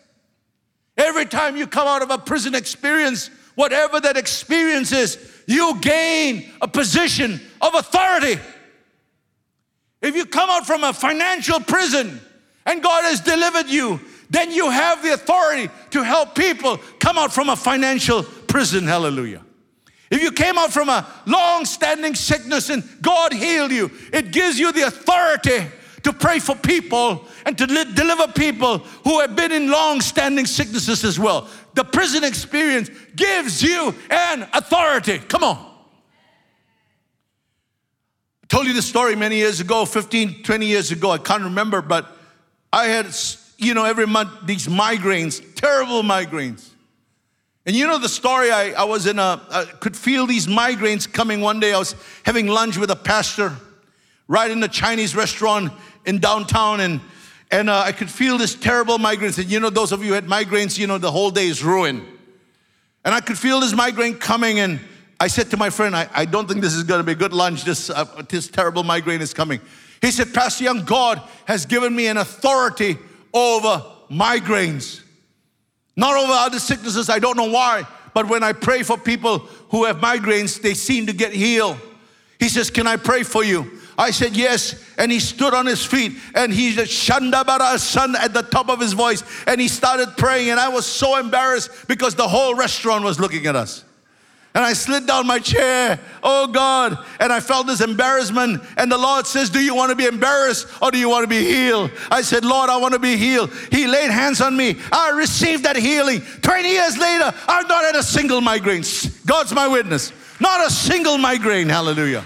every 0.98 1.28
time 1.28 1.56
you 1.56 1.68
come 1.68 1.88
out 1.88 2.02
of 2.02 2.10
a 2.10 2.18
prison 2.18 2.56
experience, 2.56 3.30
whatever 3.54 4.00
that 4.00 4.18
experience 4.18 4.92
is, 4.94 5.44
you 5.46 5.80
gain 5.80 6.50
a 6.60 6.68
position 6.68 7.40
of 7.62 7.76
authority. 7.76 8.42
If 10.02 10.16
you 10.16 10.26
come 10.26 10.50
out 10.50 10.66
from 10.66 10.84
a 10.84 10.92
financial 10.92 11.60
prison 11.60 12.20
and 12.66 12.82
God 12.82 13.04
has 13.04 13.22
delivered 13.22 13.68
you, 13.68 14.00
then 14.30 14.52
you 14.52 14.70
have 14.70 15.04
the 15.04 15.14
authority 15.14 15.70
to 15.92 16.04
help 16.04 16.36
people 16.36 16.78
come 17.00 17.18
out 17.18 17.34
from 17.34 17.50
a 17.50 17.56
financial 17.56 18.24
prison. 18.24 18.86
Hallelujah. 18.86 19.44
If 20.10 20.22
you 20.22 20.32
came 20.32 20.58
out 20.58 20.72
from 20.72 20.90
a 20.90 21.08
long 21.26 21.66
standing 21.66 22.16
sickness 22.16 22.70
and 22.70 22.84
God 23.02 23.34
healed 23.34 23.72
you, 23.72 23.92
it 24.14 24.32
gives 24.32 24.60
you 24.60 24.72
the 24.72 24.88
authority 24.88 25.66
to 26.04 26.14
pray 26.14 26.40
for 26.40 26.56
people 26.56 27.26
and 27.46 27.58
to 27.58 27.66
li- 27.66 27.92
deliver 27.94 28.32
people 28.32 28.80
who 29.04 29.20
have 29.20 29.36
been 29.36 29.52
in 29.52 29.72
long 29.72 30.02
standing 30.02 30.46
sicknesses 30.46 31.04
as 31.04 31.20
well. 31.20 31.48
The 31.74 31.84
prison 31.84 32.24
experience 32.24 32.90
gives 33.16 33.64
you 33.64 33.94
an 34.10 34.48
authority. 34.54 35.18
Come 35.20 35.44
on. 35.44 35.58
I 38.44 38.48
told 38.48 38.68
you 38.68 38.74
the 38.74 38.84
story 38.84 39.16
many 39.16 39.38
years 39.38 39.60
ago, 39.60 39.86
15, 39.86 40.44
20 40.44 40.66
years 40.68 40.92
ago. 40.92 41.10
I 41.10 41.18
can't 41.18 41.44
remember, 41.44 41.82
but 41.82 42.15
I 42.76 42.88
had, 42.88 43.16
you 43.58 43.74
know, 43.74 43.86
every 43.86 44.06
month 44.06 44.32
these 44.46 44.68
migraines, 44.68 45.42
terrible 45.56 46.04
migraines. 46.04 46.72
And 47.66 47.74
you 47.74 47.88
know 47.88 47.98
the 47.98 48.10
story, 48.10 48.52
I, 48.52 48.72
I 48.72 48.84
was 48.84 49.08
in 49.08 49.18
a, 49.18 49.42
I 49.50 49.64
could 49.80 49.96
feel 49.96 50.28
these 50.28 50.46
migraines 50.46 51.12
coming 51.12 51.40
one 51.40 51.62
day. 51.62 51.74
I 51.74 51.80
was 51.80 51.96
having 52.24 52.48
lunch 52.48 52.78
with 52.78 52.92
a 52.92 52.96
pastor 52.98 53.54
right 54.28 54.52
in 54.52 54.62
a 54.62 54.68
Chinese 54.68 55.16
restaurant 55.16 55.72
in 56.06 56.20
downtown 56.20 56.82
and 56.82 57.00
and 57.50 57.70
uh, 57.70 57.84
I 57.86 57.94
could 57.94 58.10
feel 58.10 58.38
this 58.38 58.56
terrible 58.56 58.98
migraines. 58.98 59.38
And 59.38 59.50
you 59.50 59.62
know, 59.62 59.70
those 59.70 59.94
of 59.94 60.02
you 60.02 60.10
who 60.10 60.14
had 60.14 60.26
migraines, 60.26 60.78
you 60.78 60.88
know, 60.88 60.98
the 60.98 61.12
whole 61.12 61.32
day 61.32 61.48
is 61.48 61.64
ruined. 61.64 62.04
And 63.06 63.14
I 63.14 63.22
could 63.22 63.38
feel 63.38 63.62
this 63.62 63.74
migraine 63.74 64.16
coming, 64.16 64.60
and 64.60 64.82
I 65.20 65.28
said 65.28 65.50
to 65.52 65.58
my 65.58 65.70
friend, 65.70 65.96
I, 65.96 66.10
I 66.12 66.26
don't 66.26 66.50
think 66.50 66.62
this 66.62 66.74
is 66.74 66.84
going 66.84 67.00
to 67.00 67.04
be 67.04 67.12
a 67.14 67.16
good 67.16 67.34
lunch. 67.34 67.64
This, 67.64 67.90
uh, 67.90 68.24
this 68.28 68.48
terrible 68.50 68.84
migraine 68.84 69.22
is 69.22 69.34
coming. 69.34 69.62
He 70.02 70.12
said, 70.12 70.34
Pastor 70.34 70.66
Young, 70.66 70.84
God 70.84 71.22
has 71.46 71.66
given 71.66 71.96
me 71.96 72.08
an 72.08 72.18
authority 72.18 72.98
over 73.34 73.84
migraines. 74.10 75.02
Not 75.96 76.16
over 76.16 76.34
other 76.34 76.60
sicknesses, 76.60 77.10
I 77.10 77.20
don't 77.20 77.38
know 77.38 77.50
why. 77.50 77.88
But 78.14 78.28
when 78.28 78.44
I 78.44 78.54
pray 78.54 78.84
for 78.84 78.98
people 78.98 79.40
who 79.70 79.86
have 79.86 79.98
migraines, 79.98 80.62
they 80.62 80.74
seem 80.74 81.08
to 81.08 81.14
get 81.14 81.34
healed. 81.34 81.78
He 82.40 82.50
says, 82.50 82.70
Can 82.70 82.88
I 82.88 82.98
pray 82.98 83.24
for 83.24 83.44
you? 83.44 83.80
I 83.98 84.12
said, 84.12 84.36
Yes. 84.36 84.84
And 84.98 85.12
he 85.12 85.20
stood 85.20 85.54
on 85.54 85.66
his 85.66 85.86
feet 85.86 86.14
and 86.34 86.54
he 86.54 86.74
just 86.74 86.92
Shandabara 86.92 87.78
son 87.80 88.16
at 88.16 88.34
the 88.34 88.42
top 88.42 88.70
of 88.70 88.80
his 88.80 88.94
voice 88.94 89.24
and 89.48 89.60
he 89.60 89.68
started 89.68 90.18
praying. 90.18 90.50
And 90.50 90.60
I 90.60 90.70
was 90.70 90.86
so 90.86 91.18
embarrassed 91.18 91.88
because 91.88 92.16
the 92.16 92.28
whole 92.28 92.56
restaurant 92.56 93.04
was 93.04 93.20
looking 93.20 93.46
at 93.48 93.56
us. 93.56 93.85
And 94.56 94.64
I 94.64 94.72
slid 94.72 95.06
down 95.06 95.28
my 95.28 95.40
chair, 95.40 96.00
oh 96.24 96.48
God, 96.48 96.98
and 97.20 97.34
I 97.34 97.42
felt 97.42 97.68
this 97.68 97.82
embarrassment. 97.82 98.64
And 98.78 98.90
the 98.90 98.98
Lord 98.98 99.28
says, 99.28 99.50
Do 99.50 99.60
you 99.60 99.76
want 99.76 99.90
to 99.90 99.98
be 99.98 100.06
embarrassed 100.06 100.68
or 100.82 100.92
do 100.92 100.98
you 100.98 101.10
want 101.10 101.24
to 101.24 101.28
be 101.28 101.44
healed? 101.44 101.92
I 102.10 102.22
said, 102.22 102.46
Lord, 102.46 102.70
I 102.70 102.78
want 102.78 102.94
to 102.94 103.00
be 103.00 103.18
healed. 103.18 103.52
He 103.70 103.86
laid 103.86 104.12
hands 104.12 104.40
on 104.40 104.56
me. 104.56 104.78
I 104.94 105.10
received 105.10 105.64
that 105.64 105.76
healing. 105.76 106.22
20 106.42 106.70
years 106.70 106.98
later, 106.98 107.34
I've 107.50 107.68
not 107.68 107.84
had 107.84 107.96
a 107.96 108.04
single 108.04 108.40
migraine. 108.40 108.84
God's 109.26 109.54
my 109.54 109.68
witness. 109.68 110.14
Not 110.40 110.66
a 110.66 110.70
single 110.70 111.18
migraine. 111.18 111.68
Hallelujah. 111.68 112.24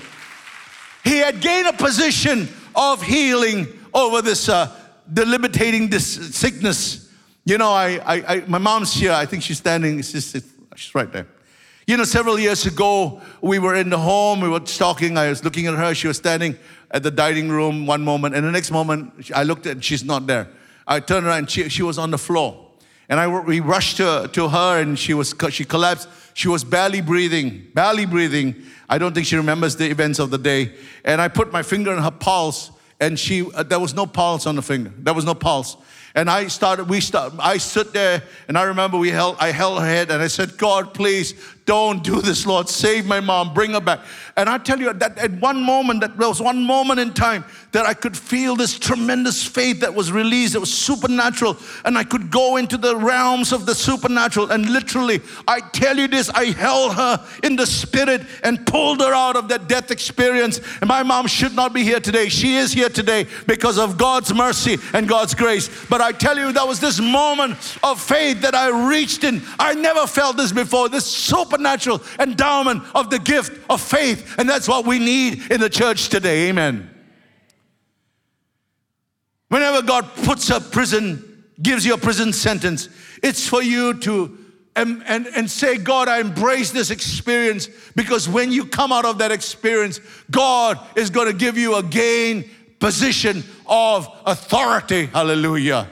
He 1.03 1.17
had 1.17 1.41
gained 1.41 1.67
a 1.67 1.73
position 1.73 2.47
of 2.75 3.01
healing 3.01 3.67
over 3.91 4.21
this 4.21 4.47
uh, 4.47 4.71
debilitating 5.11 5.91
sickness. 5.97 7.11
You 7.43 7.57
know, 7.57 7.71
I, 7.71 7.99
I, 8.05 8.35
I, 8.35 8.43
my 8.47 8.59
mom's 8.59 8.93
here. 8.93 9.13
I 9.13 9.25
think 9.25 9.41
she's 9.41 9.57
standing. 9.57 10.03
She's, 10.03 10.31
she's 10.75 10.93
right 10.93 11.11
there. 11.11 11.25
You 11.89 11.97
know, 11.97 12.04
several 12.04 12.38
years 12.38 12.67
ago, 12.67 13.19
we 13.41 13.58
were 13.58 13.73
in 13.73 13.89
the 13.89 13.97
home, 13.97 14.41
we 14.41 14.47
were 14.47 14.60
talking. 14.60 15.17
I 15.17 15.30
was 15.30 15.43
looking 15.43 15.65
at 15.65 15.73
her. 15.73 15.95
She 15.95 16.08
was 16.08 16.17
standing 16.17 16.56
at 16.91 17.02
the 17.02 17.10
dining 17.10 17.49
room 17.49 17.88
one 17.88 18.04
moment, 18.04 18.36
and 18.36 18.45
the 18.45 18.52
next 18.52 18.69
moment, 18.69 19.32
I 19.34 19.41
looked 19.41 19.65
at 19.65 19.84
she's 19.84 20.04
not 20.04 20.28
there. 20.28 20.49
I 20.86 20.99
turned 20.99 21.25
around, 21.25 21.38
and 21.39 21.49
she, 21.49 21.67
she 21.67 21.82
was 21.82 21.97
on 21.97 22.12
the 22.12 22.17
floor. 22.19 22.69
And 23.10 23.19
I, 23.19 23.28
we 23.28 23.60
rushed 23.60 23.97
to, 23.97 24.30
to 24.34 24.49
her, 24.49 24.80
and 24.80 24.99
she, 24.99 25.15
was, 25.15 25.34
she 25.49 25.65
collapsed. 25.65 26.08
She 26.36 26.47
was 26.47 26.63
barely 26.63 27.02
breathing, 27.02 27.71
barely 27.73 28.06
breathing. 28.06 28.54
I 28.88 28.99
don't 28.99 29.15
think 29.15 29.25
she 29.25 29.36
remembers 29.36 29.75
the 29.75 29.89
events 29.89 30.19
of 30.19 30.30
the 30.30 30.38
day. 30.38 30.75
And 31.04 31.19
I 31.19 31.28
put 31.28 31.52
my 31.52 31.63
finger 31.63 31.91
on 31.91 32.04
her 32.04 32.12
pulse, 32.12 32.69
and 32.99 33.17
she, 33.17 33.52
uh, 33.52 33.63
there 33.63 33.80
was 33.80 33.95
no 33.95 34.06
pulse 34.06 34.45
on 34.45 34.56
the 34.56 34.62
finger. 34.62 34.93
There 34.95 35.15
was 35.15 35.25
no 35.25 35.34
pulse. 35.34 35.75
And 36.15 36.30
I 36.30 36.47
started, 36.47 36.89
we 36.89 37.02
start, 37.02 37.34
I 37.39 37.58
stood 37.58 37.93
there 37.93 38.23
and 38.47 38.58
I 38.58 38.63
remember 38.63 38.97
we 38.97 39.10
held, 39.10 39.38
I 39.39 39.52
held 39.52 39.80
her 39.80 39.86
head 39.86 40.10
and 40.10 40.21
I 40.21 40.28
said, 40.28 40.58
God, 40.58 40.93
please 40.93 41.34
don't 41.69 42.03
do 42.03 42.19
this, 42.19 42.47
Lord. 42.47 42.67
Save 42.67 43.05
my 43.05 43.19
mom, 43.19 43.53
bring 43.53 43.73
her 43.73 43.79
back. 43.79 43.99
And 44.36 44.49
I 44.49 44.58
tell 44.58 44.79
you 44.79 44.91
that 44.91 45.15
at 45.19 45.32
one 45.34 45.62
moment, 45.62 46.01
that 46.01 46.17
there 46.17 46.27
was 46.27 46.41
one 46.41 46.63
moment 46.63 46.99
in 46.99 47.13
time 47.13 47.45
that 47.71 47.86
I 47.86 47.93
could 47.93 48.17
feel 48.17 48.55
this 48.55 48.79
tremendous 48.79 49.45
faith 49.45 49.82
that 49.82 49.93
was 49.93 50.12
released. 50.12 50.55
It 50.55 50.60
was 50.60 50.73
supernatural. 50.73 51.58
And 51.86 51.97
I 51.97 52.03
could 52.03 52.32
go 52.32 52.58
into 52.58 52.77
the 52.77 52.95
realms 52.95 53.51
of 53.51 53.65
the 53.65 53.75
supernatural. 53.75 54.51
And 54.51 54.69
literally, 54.69 55.21
I 55.47 55.60
tell 55.60 55.97
you 55.97 56.08
this, 56.08 56.29
I 56.29 56.45
held 56.45 56.95
her 56.95 57.23
in 57.43 57.55
the 57.55 57.67
spirit 57.67 58.23
and 58.43 58.65
pulled 58.65 59.01
her 59.01 59.13
out 59.13 59.36
of 59.36 59.49
that 59.49 59.67
death 59.67 59.91
experience. 59.91 60.60
And 60.82 60.88
my 60.88 61.03
mom 61.03 61.27
should 61.27 61.55
not 61.55 61.73
be 61.73 61.84
here 61.84 61.99
today. 61.99 62.29
She 62.29 62.55
is 62.55 62.73
here 62.73 62.89
today 62.89 63.27
because 63.45 63.77
of 63.77 63.97
God's 63.97 64.34
mercy 64.34 64.77
and 64.93 65.08
God's 65.08 65.36
grace. 65.36 65.69
But 65.89 66.01
I 66.01 66.12
tell 66.12 66.38
you, 66.38 66.51
that 66.53 66.67
was 66.67 66.79
this 66.79 66.99
moment 66.99 67.77
of 67.84 68.01
faith 68.01 68.41
that 68.41 68.55
I 68.55 68.89
reached 68.89 69.23
in. 69.23 69.43
I 69.60 69.75
never 69.75 70.08
felt 70.08 70.38
this 70.38 70.51
before. 70.51 70.89
This 70.89 71.05
supernatural 71.05 72.01
endowment 72.19 72.84
of 72.95 73.12
the 73.12 73.19
gift 73.19 73.60
of 73.69 73.79
faith. 73.79 74.39
And 74.39 74.49
that's 74.49 74.67
what 74.67 74.88
we 74.88 74.97
need 74.97 75.51
in 75.51 75.60
the 75.60 75.69
church 75.69 76.10
today. 76.10 76.49
Amen. 76.49 76.88
Whenever 79.79 80.03
God 80.03 80.25
puts 80.25 80.49
a 80.49 80.59
prison, 80.59 81.45
gives 81.61 81.85
you 81.85 81.93
a 81.93 81.97
prison 81.97 82.33
sentence, 82.33 82.89
it's 83.23 83.47
for 83.47 83.63
you 83.63 83.93
to 84.01 84.37
and, 84.75 85.03
and, 85.07 85.27
and 85.27 85.49
say, 85.49 85.77
God, 85.77 86.07
I 86.07 86.19
embrace 86.19 86.71
this 86.71 86.89
experience 86.89 87.69
because 87.95 88.29
when 88.29 88.51
you 88.51 88.65
come 88.65 88.91
out 88.91 89.05
of 89.05 89.17
that 89.17 89.31
experience, 89.31 89.99
God 90.31 90.79
is 90.95 91.09
going 91.09 91.27
to 91.27 91.33
give 91.33 91.57
you 91.57 91.75
a 91.75 91.83
gain 91.83 92.49
position 92.79 93.43
of 93.67 94.07
authority. 94.25 95.07
Hallelujah. 95.07 95.87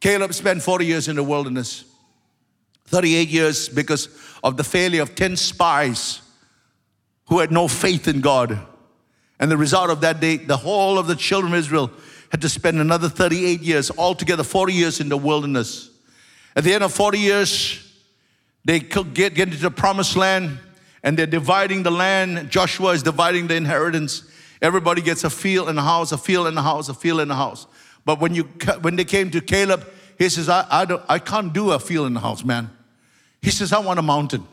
Caleb 0.00 0.34
spent 0.34 0.62
40 0.62 0.86
years 0.86 1.08
in 1.08 1.16
the 1.16 1.24
wilderness, 1.24 1.84
38 2.86 3.28
years 3.28 3.68
because 3.68 4.08
of 4.42 4.56
the 4.56 4.64
failure 4.64 5.02
of 5.02 5.14
10 5.14 5.36
spies 5.36 6.20
who 7.26 7.40
had 7.40 7.50
no 7.50 7.68
faith 7.68 8.06
in 8.06 8.20
God. 8.20 8.58
And 9.40 9.50
the 9.50 9.56
result 9.56 9.90
of 9.90 10.00
that 10.02 10.20
day, 10.20 10.36
the 10.36 10.56
whole 10.56 10.98
of 10.98 11.06
the 11.06 11.16
children 11.16 11.52
of 11.52 11.58
Israel 11.58 11.90
had 12.34 12.40
to 12.40 12.48
spend 12.48 12.80
another 12.80 13.08
38 13.08 13.60
years, 13.60 13.92
altogether 13.92 14.42
40 14.42 14.72
years 14.72 14.98
in 14.98 15.08
the 15.08 15.16
wilderness. 15.16 15.88
At 16.56 16.64
the 16.64 16.74
end 16.74 16.82
of 16.82 16.92
40 16.92 17.16
years, 17.16 17.96
they 18.64 18.80
get, 18.80 19.34
get 19.34 19.38
into 19.38 19.58
the 19.58 19.70
promised 19.70 20.16
land 20.16 20.58
and 21.04 21.16
they're 21.16 21.28
dividing 21.28 21.84
the 21.84 21.92
land. 21.92 22.50
Joshua 22.50 22.90
is 22.90 23.04
dividing 23.04 23.46
the 23.46 23.54
inheritance. 23.54 24.28
Everybody 24.60 25.00
gets 25.00 25.22
a 25.22 25.30
field 25.30 25.68
in 25.68 25.78
a 25.78 25.82
house, 25.82 26.10
a 26.10 26.18
field 26.18 26.48
in 26.48 26.58
a 26.58 26.62
house, 26.62 26.88
a 26.88 26.94
field 26.94 27.20
in 27.20 27.30
a 27.30 27.36
house. 27.36 27.68
But 28.04 28.18
when, 28.18 28.34
you, 28.34 28.50
when 28.80 28.96
they 28.96 29.04
came 29.04 29.30
to 29.30 29.40
Caleb, 29.40 29.88
he 30.18 30.28
says, 30.28 30.48
I, 30.48 30.66
I, 30.68 30.84
don't, 30.86 31.04
I 31.08 31.20
can't 31.20 31.52
do 31.52 31.70
a 31.70 31.78
field 31.78 32.08
in 32.08 32.16
a 32.16 32.20
house, 32.20 32.44
man. 32.44 32.68
He 33.42 33.52
says, 33.52 33.72
I 33.72 33.78
want 33.78 34.00
a 34.00 34.02
mountain. 34.02 34.44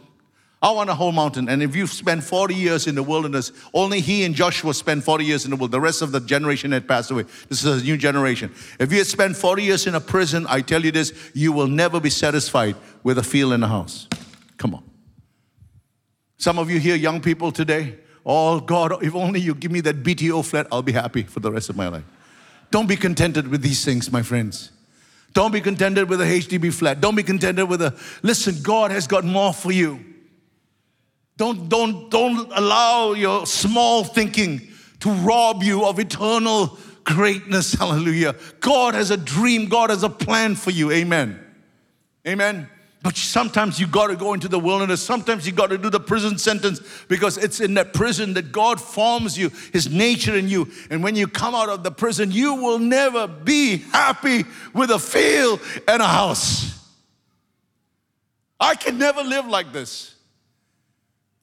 I 0.64 0.70
want 0.70 0.92
a 0.92 0.94
whole 0.94 1.12
mountain. 1.12 1.50
And 1.50 1.64
if 1.64 1.76
you've 1.76 1.92
spent 1.92 2.24
40 2.24 2.54
years 2.54 2.86
in 2.86 2.94
the 2.94 3.02
wilderness, 3.02 3.52
only 3.74 4.00
he 4.00 4.24
and 4.26 4.36
Joshua 4.36 4.76
spent 4.76 5.04
40 5.04 5.26
years 5.26 5.44
in 5.44 5.50
the 5.50 5.58
wilderness. 5.58 5.72
The 5.72 5.82
rest 5.82 6.02
of 6.04 6.12
the 6.12 6.20
generation 6.20 6.72
had 6.72 6.88
passed 6.88 7.10
away. 7.10 7.24
This 7.50 7.64
is 7.64 7.82
a 7.82 7.84
new 7.84 7.98
generation. 7.98 8.54
If 8.80 8.92
you 8.92 9.00
had 9.00 9.08
spent 9.08 9.36
40 9.36 9.64
years 9.64 9.88
in 9.88 9.96
a 9.96 10.00
prison, 10.00 10.46
I 10.48 10.62
tell 10.62 10.86
you 10.86 10.92
this, 10.92 11.14
you 11.34 11.52
will 11.52 11.68
never 11.68 12.00
be 12.00 12.12
satisfied 12.12 12.76
with 13.02 13.18
a 13.18 13.24
field 13.24 13.54
in 13.54 13.64
a 13.64 13.68
house. 13.68 14.08
Come 14.58 14.76
on. 14.76 14.84
Some 16.38 16.60
of 16.60 16.70
you 16.70 16.80
here, 16.80 16.96
young 16.96 17.22
people 17.22 17.52
today, 17.52 17.98
oh 18.24 18.60
God, 18.60 19.04
if 19.04 19.16
only 19.16 19.40
you 19.40 19.56
give 19.56 19.72
me 19.72 19.82
that 19.82 20.04
BTO 20.04 20.46
flat, 20.46 20.68
I'll 20.72 20.84
be 20.84 20.92
happy 20.92 21.24
for 21.24 21.40
the 21.40 21.52
rest 21.52 21.70
of 21.70 21.76
my 21.76 21.88
life. 21.88 22.04
Don't 22.70 22.88
be 22.88 22.96
contented 22.96 23.48
with 23.48 23.64
these 23.64 23.84
things, 23.84 24.12
my 24.12 24.22
friends. 24.22 24.72
Don't 25.34 25.52
be 25.52 25.62
contented 25.62 26.08
with 26.08 26.22
a 26.22 26.26
HDB 26.26 26.72
flat. 26.72 27.02
Don't 27.02 27.16
be 27.16 27.24
contented 27.24 27.68
with 27.68 27.82
a, 27.82 27.98
listen, 28.22 28.62
God 28.62 28.92
has 28.92 29.08
got 29.08 29.26
more 29.26 29.54
for 29.54 29.72
you. 29.72 30.11
Don't, 31.38 31.70
don't, 31.70 32.10
don't 32.10 32.52
allow 32.54 33.14
your 33.14 33.46
small 33.46 34.04
thinking 34.04 34.68
to 35.00 35.10
rob 35.10 35.64
you 35.64 35.86
of 35.86 36.00
eternal 36.00 36.78
greatness. 37.04 37.74
Hallelujah. 37.80 38.36
God 38.60 38.94
has 38.94 39.12
a 39.12 39.18
dream, 39.18 39.68
God 39.68 39.90
has 39.90 40.04
a 40.04 40.10
plan 40.10 40.56
for 40.56 40.72
you. 40.72 40.92
Amen. 40.92 41.40
Amen. 42.28 42.70
But 43.04 43.18
sometimes 43.18 43.80
you 43.80 43.88
got 43.88 44.08
to 44.08 44.16
go 44.16 44.36
into 44.36 44.48
the 44.48 44.60
wilderness. 44.60 45.02
Sometimes 45.02 45.48
you 45.48 45.52
got 45.52 45.72
to 45.72 45.78
do 45.78 45.90
the 45.90 46.00
prison 46.00 46.38
sentence 46.38 46.80
because 47.08 47.38
it's 47.38 47.60
in 47.60 47.74
that 47.74 47.94
prison 47.94 48.36
that 48.36 48.52
God 48.52 48.80
forms 48.80 49.36
you, 49.36 49.50
His 49.74 49.90
nature 49.90 50.36
in 50.36 50.48
you. 50.48 50.70
And 50.92 51.04
when 51.04 51.16
you 51.16 51.28
come 51.28 51.56
out 51.56 51.70
of 51.70 51.82
the 51.82 51.90
prison, 51.90 52.32
you 52.32 52.54
will 52.54 52.78
never 52.78 53.26
be 53.26 53.78
happy 53.78 54.44
with 54.76 54.92
a 54.92 55.00
field 55.00 55.62
and 55.88 56.02
a 56.04 56.08
house. 56.08 56.78
I 58.60 58.76
can 58.76 59.00
never 59.00 59.24
live 59.24 59.48
like 59.48 59.74
this. 59.74 60.14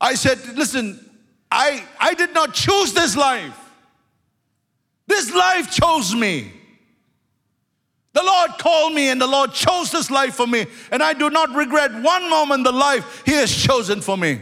I 0.01 0.15
said, 0.15 0.39
listen, 0.57 1.05
I, 1.51 1.85
I 1.99 2.15
did 2.15 2.35
not 2.35 2.55
choose 2.55 2.93
this 2.93 3.17
life. 3.17 3.59
This 5.07 5.35
life 5.35 5.71
chose 5.71 6.15
me. 6.15 6.53
The 8.13 8.23
Lord 8.23 8.51
called 8.59 8.95
me 8.95 9.09
and 9.09 9.21
the 9.21 9.27
Lord 9.27 9.53
chose 9.53 9.91
this 9.91 10.11
life 10.11 10.35
for 10.35 10.47
me. 10.47 10.67
And 10.91 11.03
I 11.03 11.13
do 11.13 11.31
not 11.31 11.55
regret 11.55 11.93
one 11.93 12.29
moment 12.29 12.65
the 12.65 12.73
life 12.73 13.23
He 13.25 13.33
has 13.33 13.55
chosen 13.55 14.01
for 14.01 14.17
me. 14.17 14.41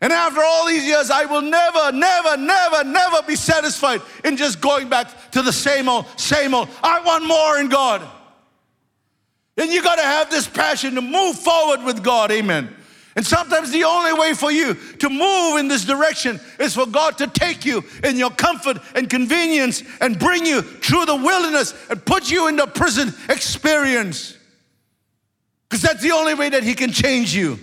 And 0.00 0.12
after 0.12 0.40
all 0.40 0.66
these 0.66 0.84
years, 0.84 1.10
I 1.10 1.24
will 1.24 1.42
never, 1.42 1.92
never, 1.92 2.36
never, 2.36 2.84
never 2.84 3.22
be 3.26 3.34
satisfied 3.34 4.00
in 4.24 4.36
just 4.36 4.60
going 4.60 4.88
back 4.88 5.32
to 5.32 5.42
the 5.42 5.52
same 5.52 5.88
old, 5.88 6.06
same 6.18 6.54
old. 6.54 6.68
I 6.82 7.00
want 7.00 7.26
more 7.26 7.58
in 7.58 7.68
God. 7.68 8.02
And 9.56 9.72
you 9.72 9.82
got 9.82 9.96
to 9.96 10.04
have 10.04 10.30
this 10.30 10.46
passion 10.46 10.94
to 10.94 11.00
move 11.00 11.36
forward 11.36 11.82
with 11.82 12.04
God. 12.04 12.30
Amen. 12.30 12.74
And 13.18 13.26
sometimes 13.26 13.72
the 13.72 13.82
only 13.82 14.12
way 14.12 14.32
for 14.32 14.52
you 14.52 14.74
to 14.74 15.10
move 15.10 15.58
in 15.58 15.66
this 15.66 15.84
direction 15.84 16.38
is 16.60 16.76
for 16.76 16.86
God 16.86 17.18
to 17.18 17.26
take 17.26 17.64
you 17.64 17.82
in 18.04 18.16
your 18.16 18.30
comfort 18.30 18.78
and 18.94 19.10
convenience 19.10 19.82
and 20.00 20.16
bring 20.16 20.46
you 20.46 20.62
through 20.62 21.04
the 21.06 21.16
wilderness 21.16 21.74
and 21.90 22.04
put 22.06 22.30
you 22.30 22.46
in 22.46 22.54
the 22.54 22.68
prison 22.68 23.12
experience. 23.28 24.38
Because 25.68 25.82
that's 25.82 26.00
the 26.00 26.12
only 26.12 26.34
way 26.34 26.48
that 26.48 26.62
He 26.62 26.76
can 26.76 26.92
change 26.92 27.34
you. 27.34 27.58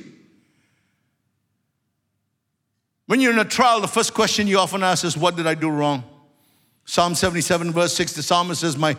When 3.06 3.22
you're 3.22 3.32
in 3.32 3.40
a 3.40 3.46
trial, 3.46 3.80
the 3.80 3.88
first 3.88 4.14
question 4.14 4.48
you 4.48 4.60
often 4.60 4.84
ask 4.84 5.06
is, 5.06 5.16
What 5.16 5.38
did 5.38 5.48
I 5.48 5.54
do 5.54 5.70
wrong? 5.70 6.04
Psalm 6.88 7.16
77, 7.16 7.72
verse 7.72 7.96
6, 7.96 8.14
the 8.14 8.22
psalmist 8.22 8.62
says, 8.62 8.78
My 8.78 8.96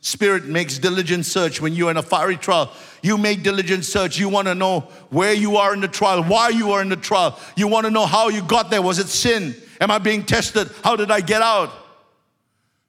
spirit 0.00 0.46
makes 0.46 0.78
diligent 0.78 1.26
search 1.26 1.60
when 1.60 1.74
you're 1.74 1.90
in 1.90 1.98
a 1.98 2.02
fiery 2.02 2.38
trial. 2.38 2.72
You 3.02 3.18
make 3.18 3.42
diligent 3.42 3.84
search. 3.84 4.18
You 4.18 4.30
want 4.30 4.48
to 4.48 4.54
know 4.54 4.80
where 5.10 5.34
you 5.34 5.58
are 5.58 5.74
in 5.74 5.80
the 5.80 5.88
trial, 5.88 6.22
why 6.24 6.48
you 6.48 6.72
are 6.72 6.80
in 6.80 6.88
the 6.88 6.96
trial. 6.96 7.38
You 7.54 7.68
want 7.68 7.84
to 7.84 7.90
know 7.90 8.06
how 8.06 8.28
you 8.28 8.42
got 8.42 8.70
there. 8.70 8.80
Was 8.80 8.98
it 8.98 9.08
sin? 9.08 9.54
Am 9.82 9.90
I 9.90 9.98
being 9.98 10.24
tested? 10.24 10.70
How 10.82 10.96
did 10.96 11.10
I 11.10 11.20
get 11.20 11.42
out? 11.42 11.70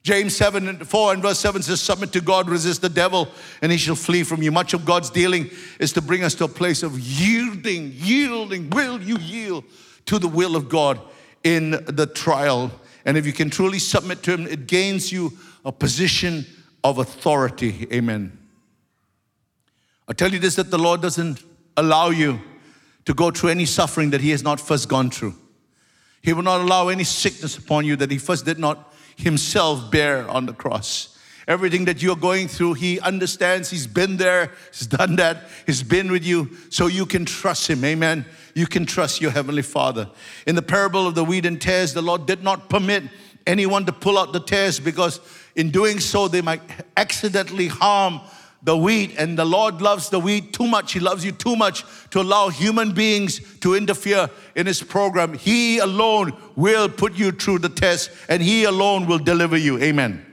James 0.03 0.37
7 0.37 0.69
and 0.69 0.87
4 0.87 1.13
and 1.13 1.21
verse 1.21 1.39
7 1.39 1.61
says, 1.61 1.81
Submit 1.81 2.13
to 2.13 2.21
God, 2.21 2.49
resist 2.49 2.81
the 2.81 2.87
devil, 2.87 3.27
and 3.61 3.69
he 3.69 3.77
shall 3.77 3.95
flee 3.95 4.23
from 4.23 4.41
you. 4.41 4.53
Much 4.53 4.73
of 4.73 4.85
God's 4.85 5.09
dealing 5.09 5.49
is 5.81 5.91
to 5.91 6.01
bring 6.01 6.23
us 6.23 6.33
to 6.35 6.45
a 6.45 6.47
place 6.47 6.81
of 6.81 6.97
yielding, 6.97 7.91
yielding. 7.93 8.69
Will 8.69 9.01
you 9.01 9.17
yield 9.17 9.65
to 10.05 10.17
the 10.17 10.29
will 10.29 10.55
of 10.55 10.69
God 10.69 11.01
in 11.43 11.71
the 11.71 12.07
trial? 12.07 12.71
And 13.07 13.17
if 13.17 13.25
you 13.25 13.31
can 13.31 13.49
truly 13.49 13.79
submit 13.79 14.21
to 14.23 14.33
Him, 14.33 14.45
it 14.47 14.67
gains 14.67 15.13
you 15.13 15.31
a 15.63 15.71
position 15.71 16.45
of 16.83 16.97
authority. 16.99 17.87
Amen. 17.91 18.37
I 20.09 20.13
tell 20.13 20.31
you 20.31 20.39
this 20.39 20.55
that 20.55 20.69
the 20.69 20.77
Lord 20.77 21.01
doesn't 21.01 21.41
allow 21.77 22.09
you 22.09 22.41
to 23.05 23.13
go 23.13 23.31
through 23.31 23.51
any 23.51 23.65
suffering 23.65 24.09
that 24.09 24.19
He 24.19 24.31
has 24.31 24.43
not 24.43 24.59
first 24.59 24.89
gone 24.89 25.09
through. 25.09 25.35
He 26.21 26.33
will 26.33 26.43
not 26.43 26.59
allow 26.59 26.89
any 26.89 27.05
sickness 27.05 27.57
upon 27.57 27.85
you 27.85 27.95
that 27.95 28.11
He 28.11 28.17
first 28.17 28.43
did 28.43 28.59
not 28.59 28.93
Himself 29.15 29.89
bear 29.89 30.29
on 30.29 30.45
the 30.45 30.53
cross. 30.53 31.16
Everything 31.47 31.85
that 31.85 32.03
you're 32.03 32.15
going 32.15 32.47
through, 32.47 32.73
He 32.73 32.99
understands. 32.99 33.69
He's 33.69 33.87
been 33.87 34.17
there, 34.17 34.51
He's 34.71 34.87
done 34.87 35.15
that, 35.15 35.49
He's 35.65 35.83
been 35.83 36.11
with 36.11 36.25
you, 36.25 36.49
so 36.69 36.87
you 36.87 37.05
can 37.05 37.25
trust 37.25 37.69
Him. 37.69 37.83
Amen 37.85 38.25
you 38.57 38.65
can 38.65 38.87
trust 38.87 39.21
your 39.21 39.29
Heavenly 39.29 39.61
Father. 39.61 40.09
In 40.47 40.55
the 40.55 40.63
parable 40.63 41.05
of 41.05 41.13
the 41.13 41.23
wheat 41.23 41.45
and 41.45 41.61
tares, 41.61 41.93
the 41.93 42.01
Lord 42.01 42.25
did 42.25 42.43
not 42.43 42.71
permit 42.71 43.03
anyone 43.45 43.85
to 43.85 43.93
pull 43.93 44.17
out 44.17 44.33
the 44.33 44.39
tares 44.39 44.79
because 44.79 45.19
in 45.55 45.69
doing 45.69 45.99
so, 45.99 46.27
they 46.27 46.41
might 46.41 46.61
accidentally 46.97 47.67
harm 47.67 48.19
the 48.63 48.75
wheat. 48.75 49.13
And 49.19 49.37
the 49.37 49.45
Lord 49.45 49.79
loves 49.79 50.09
the 50.09 50.19
wheat 50.19 50.53
too 50.53 50.65
much. 50.65 50.93
He 50.93 50.99
loves 50.99 51.23
you 51.23 51.31
too 51.31 51.55
much 51.55 51.85
to 52.09 52.19
allow 52.19 52.49
human 52.49 52.93
beings 52.93 53.41
to 53.59 53.75
interfere 53.75 54.27
in 54.55 54.65
His 54.65 54.81
program. 54.81 55.35
He 55.35 55.77
alone 55.77 56.35
will 56.55 56.89
put 56.89 57.13
you 57.13 57.31
through 57.31 57.59
the 57.59 57.69
test 57.69 58.09
and 58.27 58.41
He 58.41 58.63
alone 58.63 59.05
will 59.05 59.19
deliver 59.19 59.55
you. 59.55 59.77
Amen. 59.77 60.26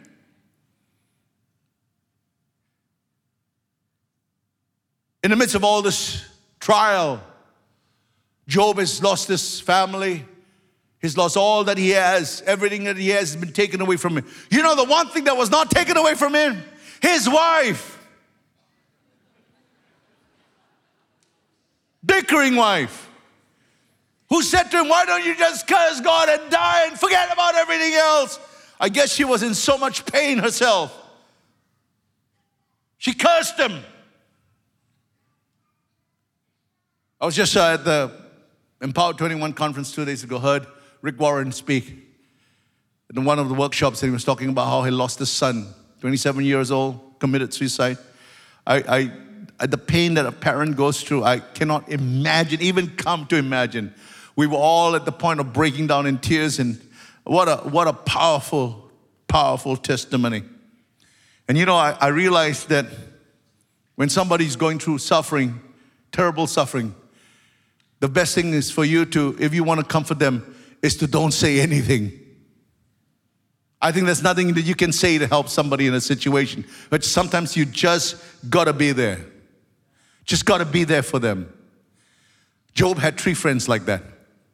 In 5.25 5.31
the 5.31 5.37
midst 5.37 5.55
of 5.55 5.65
all 5.65 5.81
this 5.81 6.23
trial, 6.61 7.19
Job 8.47 8.77
has 8.77 9.03
lost 9.03 9.27
his 9.27 9.59
family. 9.59 10.23
He's 11.01 11.17
lost 11.17 11.39
all 11.39 11.65
that 11.65 11.79
he 11.79 11.91
has. 11.91 12.43
Everything 12.45 12.85
that 12.85 12.99
he 12.99 13.09
has 13.09 13.33
has 13.33 13.37
been 13.37 13.55
taken 13.55 13.81
away 13.81 13.97
from 13.97 14.19
him. 14.19 14.27
You 14.51 14.63
know, 14.63 14.77
the 14.77 14.85
one 14.85 15.09
thing 15.09 15.25
that 15.25 15.35
was 15.35 15.51
not 15.51 15.71
taken 15.71 15.97
away 15.97 16.15
from 16.15 16.35
him? 16.35 16.63
His 17.01 17.27
wife. 17.27 17.99
Bickering 22.05 22.55
wife. 22.55 23.09
Who 24.29 24.43
said 24.43 24.65
to 24.65 24.81
him, 24.81 24.91
Why 24.91 25.07
don't 25.07 25.25
you 25.25 25.35
just 25.37 25.67
curse 25.67 26.03
God 26.03 26.29
and 26.29 26.51
die 26.51 26.89
and 26.89 27.01
forget 27.01 27.33
about 27.33 27.55
everything 27.55 27.95
else? 27.95 28.39
I 28.79 28.91
guess 28.91 29.15
she 29.15 29.25
was 29.25 29.43
in 29.43 29.55
so 29.55 29.79
much 29.79 30.05
pain 30.05 30.37
herself. 30.37 30.95
She 32.99 33.15
cursed 33.15 33.59
him. 33.59 33.83
I 37.25 37.27
was 37.27 37.35
just 37.35 37.57
uh, 37.57 37.73
at 37.73 37.87
the 37.87 38.13
Empower 38.83 39.15
21 39.15 39.55
conference 39.55 39.95
two 39.95 40.05
days 40.05 40.23
ago, 40.25 40.39
heard 40.39 40.67
Rick 41.01 41.19
Warren 41.19 41.53
speak 41.53 42.07
in 43.17 43.25
one 43.25 43.39
of 43.39 43.49
the 43.49 43.55
workshops, 43.55 44.03
and 44.03 44.11
he 44.11 44.13
was 44.13 44.25
talking 44.25 44.51
about 44.51 44.67
how 44.67 44.83
he 44.83 44.91
lost 44.91 45.21
his 45.21 45.31
son, 45.31 45.73
27 46.03 46.45
years 46.45 46.71
old, 46.71 47.19
committed 47.21 47.55
suicide. 47.55 47.97
I, 48.67 49.11
I, 49.59 49.65
the 49.65 49.79
pain 49.79 50.13
that 50.15 50.27
a 50.27 50.33
parent 50.33 50.77
goes 50.77 51.03
through, 51.03 51.25
I 51.25 51.39
cannot 51.39 51.89
imagine, 51.89 52.61
even 52.61 52.91
come 52.91 53.25
to 53.29 53.37
imagine. 53.37 53.95
We 54.37 54.47
were 54.47 54.59
all 54.59 54.95
at 54.95 55.07
the 55.07 55.13
point 55.13 55.41
of 55.41 55.55
breaking 55.55 55.87
down 55.87 56.05
in 56.05 56.19
tears, 56.19 56.59
and 56.59 56.79
what 57.23 57.49
a, 57.49 57.57
what 57.67 57.89
a 57.89 57.95
powerful, 57.95 58.91
powerful 59.29 59.79
testimony. 59.79 60.43
And 61.49 61.57
you 61.57 61.65
know, 61.65 61.77
I, 61.77 61.97
I 61.99 62.09
realized 62.09 62.69
that 62.69 62.85
when 63.95 64.11
somebody's 64.11 64.57
going 64.57 64.79
through 64.79 64.99
suffering, 64.99 65.59
terrible 66.13 66.47
suffering, 66.47 66.95
the 68.05 68.09
best 68.09 68.35
thing 68.35 68.53
is 68.53 68.71
for 68.71 68.85
you 68.85 69.07
to, 69.07 69.35
if 69.41 69.55
you 69.55 69.65
want 69.65 69.81
to 69.81 69.87
comfort 69.87 70.19
them, 70.19 70.55
is 70.83 70.95
to 70.99 71.07
don't 71.07 71.31
say 71.31 71.59
anything. 71.59 72.13
I 73.81 73.93
think 73.93 74.05
there's 74.05 74.23
nothing 74.23 74.53
that 74.53 74.61
you 74.61 74.75
can 74.75 74.93
say 74.93 75.17
to 75.17 75.27
help 75.27 75.49
somebody 75.49 75.87
in 75.87 75.95
a 75.95 76.03
situation, 76.03 76.67
but 76.91 77.03
sometimes 77.03 77.57
you 77.57 77.65
just 77.65 78.17
gotta 78.51 78.75
be 78.75 78.93
there. 78.93 79.25
Just 80.27 80.45
gotta 80.45 80.67
be 80.67 80.85
there 80.85 81.03
for 81.03 81.19
them. 81.19 81.51
Job 82.75 82.99
had 82.99 83.19
three 83.19 83.33
friends 83.33 83.71
like 83.71 83.87
that. 83.87 84.03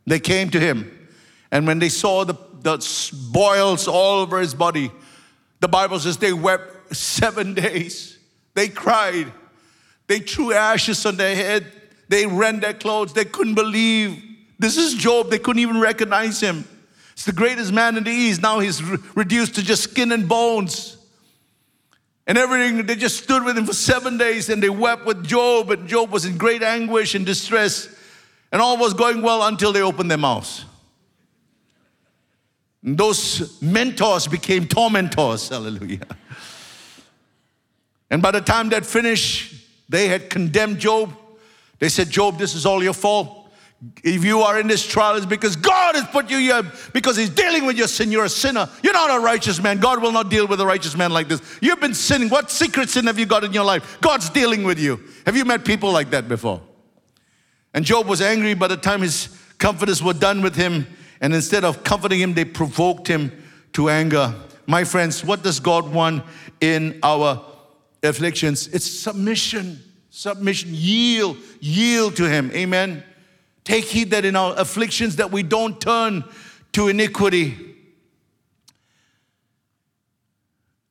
They 0.07 0.21
came 0.21 0.49
to 0.51 0.61
him, 0.61 1.09
and 1.51 1.67
when 1.67 1.81
they 1.81 1.89
saw 1.89 2.25
the, 2.25 2.35
the 2.61 2.79
boils 3.33 3.89
all 3.89 4.21
over 4.21 4.39
his 4.39 4.55
body, 4.55 4.93
the 5.59 5.67
Bible 5.67 5.99
says 5.99 6.19
they 6.19 6.33
wept 6.33 6.95
seven 6.95 7.55
days. 7.67 8.17
They 8.55 8.69
cried. 8.69 9.33
They 10.07 10.21
threw 10.21 10.53
ashes 10.53 11.05
on 11.05 11.17
their 11.17 11.35
head. 11.35 11.80
They 12.11 12.27
rent 12.27 12.63
their 12.63 12.75
clothes. 12.75 13.13
They 13.13 13.25
couldn't 13.25 13.55
believe. 13.55 14.21
This 14.59 14.77
is 14.77 14.95
Job. 14.95 15.31
They 15.31 15.39
couldn't 15.39 15.63
even 15.63 15.79
recognize 15.81 16.41
him. 16.41 16.65
It's 17.13 17.25
the 17.25 17.33
greatest 17.33 17.73
man 17.73 17.97
in 17.97 18.03
the 18.03 18.11
East. 18.11 18.43
Now 18.43 18.59
he's 18.59 18.83
re- 18.83 18.99
reduced 19.15 19.55
to 19.55 19.63
just 19.63 19.85
skin 19.85 20.11
and 20.11 20.29
bones. 20.29 20.97
And 22.27 22.37
everything, 22.37 22.85
they 22.85 22.97
just 22.97 23.23
stood 23.23 23.45
with 23.45 23.57
him 23.57 23.65
for 23.65 23.73
seven 23.73 24.19
days 24.19 24.49
and 24.49 24.61
they 24.61 24.69
wept 24.69 25.07
with 25.07 25.25
Job. 25.25 25.71
And 25.71 25.87
Job 25.87 26.11
was 26.11 26.25
in 26.25 26.37
great 26.37 26.65
anguish 26.65 27.15
and 27.15 27.25
distress. 27.25 27.89
And 28.51 28.61
all 28.61 28.77
was 28.77 28.93
going 28.93 29.23
well 29.23 29.45
until 29.47 29.73
they 29.73 29.83
opened 29.83 30.11
their 30.11 30.19
mouths. 30.19 30.65
And 32.83 32.99
those 32.99 33.63
mentors 33.63 34.27
became 34.27 34.67
tormentors. 34.67 35.49
Hallelujah. 35.51 36.09
And 38.11 38.21
by 38.21 38.33
the 38.33 38.41
time 38.41 38.71
that 38.71 38.85
finished, 38.85 39.55
they 39.89 40.09
had 40.09 40.29
condemned 40.29 40.81
Job 40.81 41.15
they 41.81 41.89
said, 41.89 42.09
Job, 42.09 42.39
this 42.39 42.55
is 42.55 42.65
all 42.65 42.83
your 42.83 42.93
fault. 42.93 43.41
If 44.05 44.25
you 44.25 44.41
are 44.41 44.61
in 44.61 44.67
this 44.67 44.87
trial, 44.87 45.17
it's 45.17 45.25
because 45.25 45.57
God 45.57 45.95
has 45.95 46.05
put 46.05 46.29
you 46.29 46.39
here 46.39 46.63
because 46.93 47.17
He's 47.17 47.31
dealing 47.31 47.65
with 47.65 47.79
your 47.79 47.89
sin. 47.89 48.13
You're 48.13 48.27
a 48.27 48.29
sinner. 48.29 48.69
You're 48.83 48.93
not 48.93 49.19
a 49.19 49.25
righteous 49.25 49.61
man. 49.61 49.79
God 49.79 50.03
will 50.03 50.13
not 50.13 50.29
deal 50.29 50.47
with 50.47 50.61
a 50.61 50.67
righteous 50.67 50.95
man 50.95 51.11
like 51.11 51.29
this. 51.29 51.41
You've 51.63 51.81
been 51.81 51.95
sinning. 51.95 52.29
What 52.29 52.51
secret 52.51 52.91
sin 52.91 53.07
have 53.07 53.19
you 53.19 53.25
got 53.25 53.43
in 53.43 53.55
your 53.55 53.65
life? 53.65 53.99
God's 54.03 54.29
dealing 54.29 54.65
with 54.65 54.79
you. 54.79 55.01
Have 55.25 55.35
you 55.35 55.47
met 55.47 55.65
people 55.65 55.91
like 55.91 56.11
that 56.11 56.29
before? 56.29 56.61
And 57.73 57.83
Job 57.85 58.07
was 58.07 58.21
angry 58.21 58.53
by 58.53 58.69
the 58.69 58.77
time 58.77 59.01
his 59.01 59.35
comforters 59.57 60.03
were 60.03 60.13
done 60.13 60.43
with 60.43 60.57
him. 60.57 60.87
And 61.23 61.35
instead 61.35 61.65
of 61.65 61.83
comforting 61.83 62.21
him, 62.21 62.35
they 62.35 62.45
provoked 62.45 63.09
him 63.09 63.33
to 63.73 63.89
anger. 63.89 64.35
My 64.67 64.85
friends, 64.85 65.25
what 65.25 65.43
does 65.43 65.59
God 65.59 65.91
want 65.91 66.25
in 66.61 66.99
our 67.03 67.43
afflictions? 68.03 68.69
It's 68.69 68.85
submission. 68.85 69.83
Submission. 70.11 70.71
Yield. 70.73 71.37
Yield 71.61 72.17
to 72.17 72.29
him. 72.29 72.51
Amen. 72.53 73.03
Take 73.65 73.85
heed 73.85 74.11
that 74.11 74.25
in 74.25 74.37
our 74.37 74.55
afflictions 74.59 75.17
that 75.17 75.31
we 75.31 75.43
don't 75.43 75.81
turn 75.81 76.25
to 76.73 76.89
iniquity. 76.89 77.57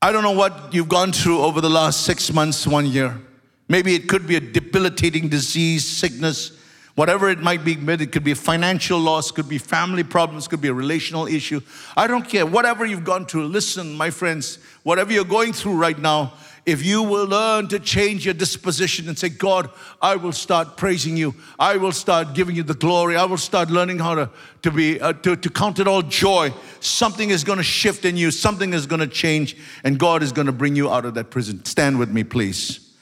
I 0.01 0.13
don't 0.13 0.23
know 0.23 0.31
what 0.31 0.73
you've 0.73 0.87
gone 0.87 1.11
through 1.11 1.39
over 1.39 1.59
the 1.59 1.69
last 1.69 2.05
six 2.05 2.31
months, 2.31 2.65
one 2.65 2.85
year. 2.85 3.19
Maybe 3.67 3.95
it 3.95 4.07
could 4.07 4.25
be 4.25 4.37
a 4.37 4.39
debilitating 4.39 5.27
disease, 5.27 5.85
sickness, 5.85 6.57
whatever 6.95 7.29
it 7.29 7.39
might 7.39 7.65
be. 7.65 7.73
It 7.73 8.11
could 8.11 8.23
be 8.23 8.31
a 8.31 8.35
financial 8.35 8.97
loss, 8.97 9.29
could 9.29 9.49
be 9.49 9.57
family 9.57 10.03
problems, 10.03 10.47
could 10.47 10.61
be 10.61 10.69
a 10.69 10.73
relational 10.73 11.27
issue. 11.27 11.59
I 11.97 12.07
don't 12.07 12.27
care. 12.27 12.45
Whatever 12.45 12.85
you've 12.85 13.03
gone 13.03 13.25
through, 13.25 13.47
listen, 13.47 13.95
my 13.95 14.09
friends, 14.09 14.59
whatever 14.83 15.11
you're 15.11 15.25
going 15.25 15.51
through 15.51 15.75
right 15.75 15.99
now, 15.99 16.33
if 16.69 16.85
you 16.85 17.03
will 17.03 17.25
learn 17.25 17.67
to 17.67 17.79
change 17.79 18.25
your 18.25 18.33
disposition 18.33 19.07
and 19.07 19.17
say, 19.17 19.29
God, 19.29 19.69
I 20.01 20.15
will 20.15 20.31
start 20.31 20.77
praising 20.77 21.17
you. 21.17 21.35
I 21.57 21.77
will 21.77 21.91
start 21.91 22.33
giving 22.33 22.55
you 22.55 22.63
the 22.63 22.73
glory. 22.73 23.15
I 23.15 23.25
will 23.25 23.37
start 23.37 23.69
learning 23.69 23.99
how 23.99 24.15
to, 24.15 24.29
to 24.61 24.71
be 24.71 24.99
uh, 24.99 25.13
to, 25.13 25.35
to 25.35 25.49
count 25.49 25.79
it 25.79 25.87
all 25.87 26.01
joy. 26.01 26.53
Something 26.79 27.29
is 27.29 27.43
going 27.43 27.57
to 27.57 27.63
shift 27.63 28.05
in 28.05 28.17
you. 28.17 28.31
Something 28.31 28.73
is 28.73 28.85
going 28.85 28.99
to 28.99 29.07
change, 29.07 29.57
and 29.83 29.99
God 29.99 30.23
is 30.23 30.31
going 30.31 30.47
to 30.47 30.53
bring 30.53 30.75
you 30.75 30.91
out 30.91 31.05
of 31.05 31.13
that 31.15 31.29
prison. 31.29 31.63
Stand 31.65 31.99
with 31.99 32.09
me, 32.09 32.23
please. 32.23 32.95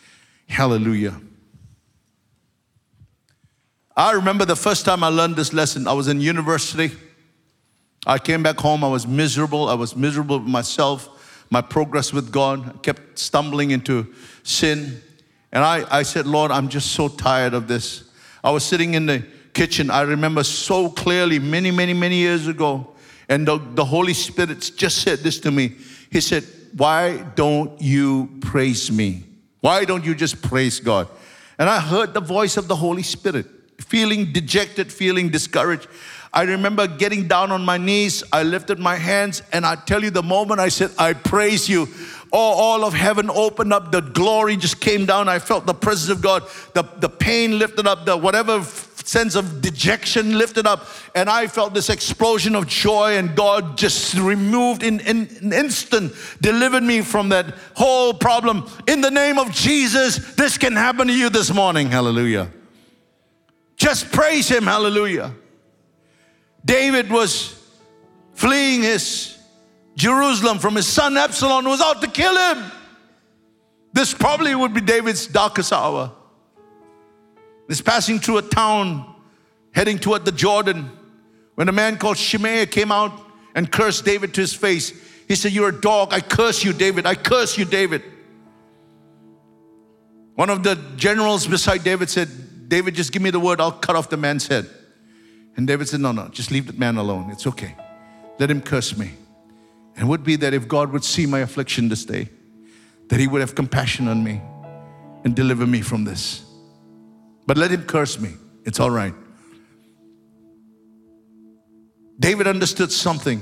Hallelujah. 0.48 1.20
I 3.96 4.12
remember 4.12 4.46
the 4.46 4.56
first 4.56 4.86
time 4.86 5.04
I 5.04 5.08
learned 5.08 5.36
this 5.36 5.54
lesson. 5.54 5.88
I 5.88 5.94
was 5.94 6.08
in 6.08 6.22
university. 6.22 6.92
I 8.06 8.20
came 8.20 8.44
back 8.44 8.58
home. 8.58 8.84
I 8.84 8.88
was 8.88 9.08
miserable. 9.08 9.68
I 9.68 9.74
was 9.74 9.96
miserable 9.96 10.40
with 10.40 10.48
myself 10.48 11.10
my 11.50 11.62
progress 11.62 12.14
with 12.14 12.32
God. 12.32 12.76
I 12.76 12.78
kept 12.80 13.20
stumbling 13.20 13.72
into 13.72 14.14
sin. 14.44 15.02
And 15.52 15.64
I, 15.64 16.00
I 16.00 16.04
said, 16.04 16.28
Lord, 16.28 16.52
I'm 16.52 16.70
just 16.70 16.92
so 16.92 17.08
tired 17.08 17.54
of 17.54 17.68
this. 17.68 18.04
I 18.44 18.52
was 18.52 18.64
sitting 18.64 18.94
in 18.94 19.06
the 19.06 19.26
kitchen, 19.54 19.90
I 19.90 20.02
remember 20.02 20.44
so 20.44 20.90
clearly 20.90 21.40
many, 21.40 21.72
many, 21.72 21.94
many 21.94 22.16
years 22.16 22.48
ago. 22.48 22.94
And 23.28 23.48
the, 23.48 23.58
the 23.58 23.84
Holy 23.84 24.14
Spirit 24.14 24.72
just 24.76 25.00
said 25.00 25.20
this 25.20 25.40
to 25.42 25.52
me. 25.52 25.76
He 26.12 26.22
said, 26.22 26.46
Why 26.76 27.18
don't 27.36 27.82
you 27.82 28.38
praise 28.42 28.92
me? 28.92 29.24
Why 29.60 29.84
don't 29.84 30.06
you 30.06 30.16
just 30.16 30.42
praise 30.42 30.80
God? 30.80 31.10
And 31.58 31.70
I 31.70 31.80
heard 31.80 32.14
the 32.14 32.22
voice 32.22 32.56
of 32.56 32.68
the 32.68 32.76
Holy 32.76 33.04
Spirit, 33.04 33.48
feeling 33.82 34.32
dejected, 34.32 34.94
feeling 34.94 35.30
discouraged. 35.30 35.88
I 36.34 36.44
remember 36.44 36.88
getting 36.88 37.28
down 37.28 37.52
on 37.52 37.63
my 37.63 37.78
knees. 37.78 38.24
I 38.32 38.44
lifted 38.44 38.80
my 38.80 38.96
hands, 38.96 39.42
and 39.52 39.66
I 39.66 39.76
tell 39.76 40.04
you, 40.04 40.10
the 40.10 40.24
moment 40.24 40.60
I 40.60 40.70
said, 40.70 40.92
I 40.98 41.13
praise 41.13 41.68
you, 41.70 41.88
oh, 42.34 42.38
all 42.38 42.84
of 42.84 42.94
heaven 42.94 43.30
opened 43.30 43.74
up. 43.74 43.92
The 43.92 44.02
glory 44.02 44.58
just 44.58 44.80
came 44.80 45.06
down. 45.06 45.30
I 45.30 45.40
felt 45.40 45.66
the 45.66 45.74
presence 45.74 46.10
of 46.10 46.22
God. 46.22 46.44
The, 46.74 46.84
the 46.98 47.10
pain 47.10 47.58
lifted 47.60 47.88
up, 47.88 48.06
the 48.06 48.18
whatever 48.18 48.63
sense 49.08 49.36
of 49.36 49.62
dejection 49.62 50.38
lifted 50.38 50.68
up, 50.68 50.86
and 51.16 51.30
I 51.30 51.48
felt 51.48 51.74
this 51.74 51.90
explosion 51.90 52.56
of 52.56 52.68
joy, 52.68 53.18
and 53.18 53.36
God 53.36 53.78
just 53.78 54.16
removed 54.16 54.84
in, 54.84 55.00
in 55.00 55.30
an 55.42 55.54
instant, 55.54 56.13
delivered 56.42 56.84
me 56.84 57.02
from 57.02 57.30
that 57.30 57.56
whole 57.74 58.13
problem. 58.13 58.70
In 58.88 59.02
the 59.02 59.12
name 59.12 59.40
of 59.40 59.52
Jesus, 59.52 60.36
this 60.36 60.58
can 60.58 60.74
happen 60.74 61.08
to 61.08 61.13
you 61.13 61.30
this 61.30 61.54
morning. 61.54 61.88
Hallelujah. 61.88 62.52
Just 63.78 64.12
praise 64.12 64.50
Him. 64.50 64.63
Hallelujah. 64.63 65.34
David 66.63 67.10
was 67.10 67.54
fleeing 68.34 68.82
his 68.84 69.38
Jerusalem 69.96 70.60
from 70.60 70.76
his 70.76 70.88
son 70.88 71.17
Absalom, 71.17 71.63
who 71.63 71.72
was 71.72 71.82
out 71.82 72.02
to 72.02 72.08
kill 72.08 72.36
him. 72.36 72.72
This 73.93 74.13
probably 74.13 74.54
would 74.54 74.74
be 74.74 74.82
David's 74.82 75.26
darkest 75.26 75.74
hour. 75.74 76.12
He's 77.67 77.82
passing 77.82 78.20
through 78.20 78.38
a 78.38 78.41
town, 78.43 79.15
heading 79.72 79.98
toward 79.98 80.24
the 80.24 80.32
Jordan, 80.32 80.91
when 81.56 81.67
a 81.67 81.72
man 81.72 81.98
called 81.98 82.17
Shimei 82.17 82.67
came 82.67 82.91
out 82.91 83.12
and 83.56 83.72
cursed 83.72 84.06
David 84.06 84.34
to 84.36 84.41
his 84.41 84.54
face. 84.54 84.93
He 85.28 85.36
said, 85.36 85.52
You're 85.52 85.70
a 85.70 85.82
dog. 85.82 86.13
I 86.13 86.22
curse 86.22 86.63
you, 86.63 86.74
David. 86.74 87.06
I 87.06 87.15
curse 87.15 87.58
you, 87.58 87.65
David. 87.65 88.04
One 90.36 90.52
of 90.52 90.62
the 90.62 90.76
generals 90.96 91.48
beside 91.48 91.84
David 91.84 92.12
said, 92.12 92.70
David, 92.70 92.93
just 92.93 93.12
give 93.12 93.24
me 93.24 93.32
the 93.32 93.39
word, 93.39 93.60
I'll 93.60 93.72
cut 93.72 93.96
off 93.96 94.10
the 94.10 94.17
man's 94.17 94.48
head. 94.48 94.70
And 95.58 95.67
David 95.67 95.89
said, 95.89 96.00
No, 96.00 96.12
no, 96.12 96.28
just 96.30 96.52
leave 96.52 96.67
that 96.67 96.78
man 96.78 96.98
alone. 96.98 97.30
It's 97.32 97.48
okay. 97.48 97.76
Let 98.39 98.50
him 98.50 98.62
curse 98.62 98.96
me. 98.96 99.12
And 99.96 100.06
it 100.06 100.08
would 100.08 100.24
be 100.24 100.36
that 100.38 100.54
if 100.54 100.67
God 100.67 100.91
would 100.91 101.04
see 101.04 101.26
my 101.26 101.39
affliction 101.39 101.89
this 101.89 102.06
day, 102.06 102.30
that 103.08 103.20
he 103.20 103.28
would 103.28 103.41
have 103.41 103.56
compassion 103.56 104.08
on 104.08 104.24
me 104.24 104.41
and 105.24 105.36
deliver 105.36 105.65
me 105.65 105.82
from 105.82 106.04
this. 106.04 106.46
But 107.48 107.58
let 107.58 107.72
him 107.72 107.84
curse 107.84 108.20
me. 108.20 108.34
It's 108.63 108.80
all 108.80 108.91
right. 108.91 109.13
David 112.20 112.48
understood 112.48 112.91
something 112.91 113.41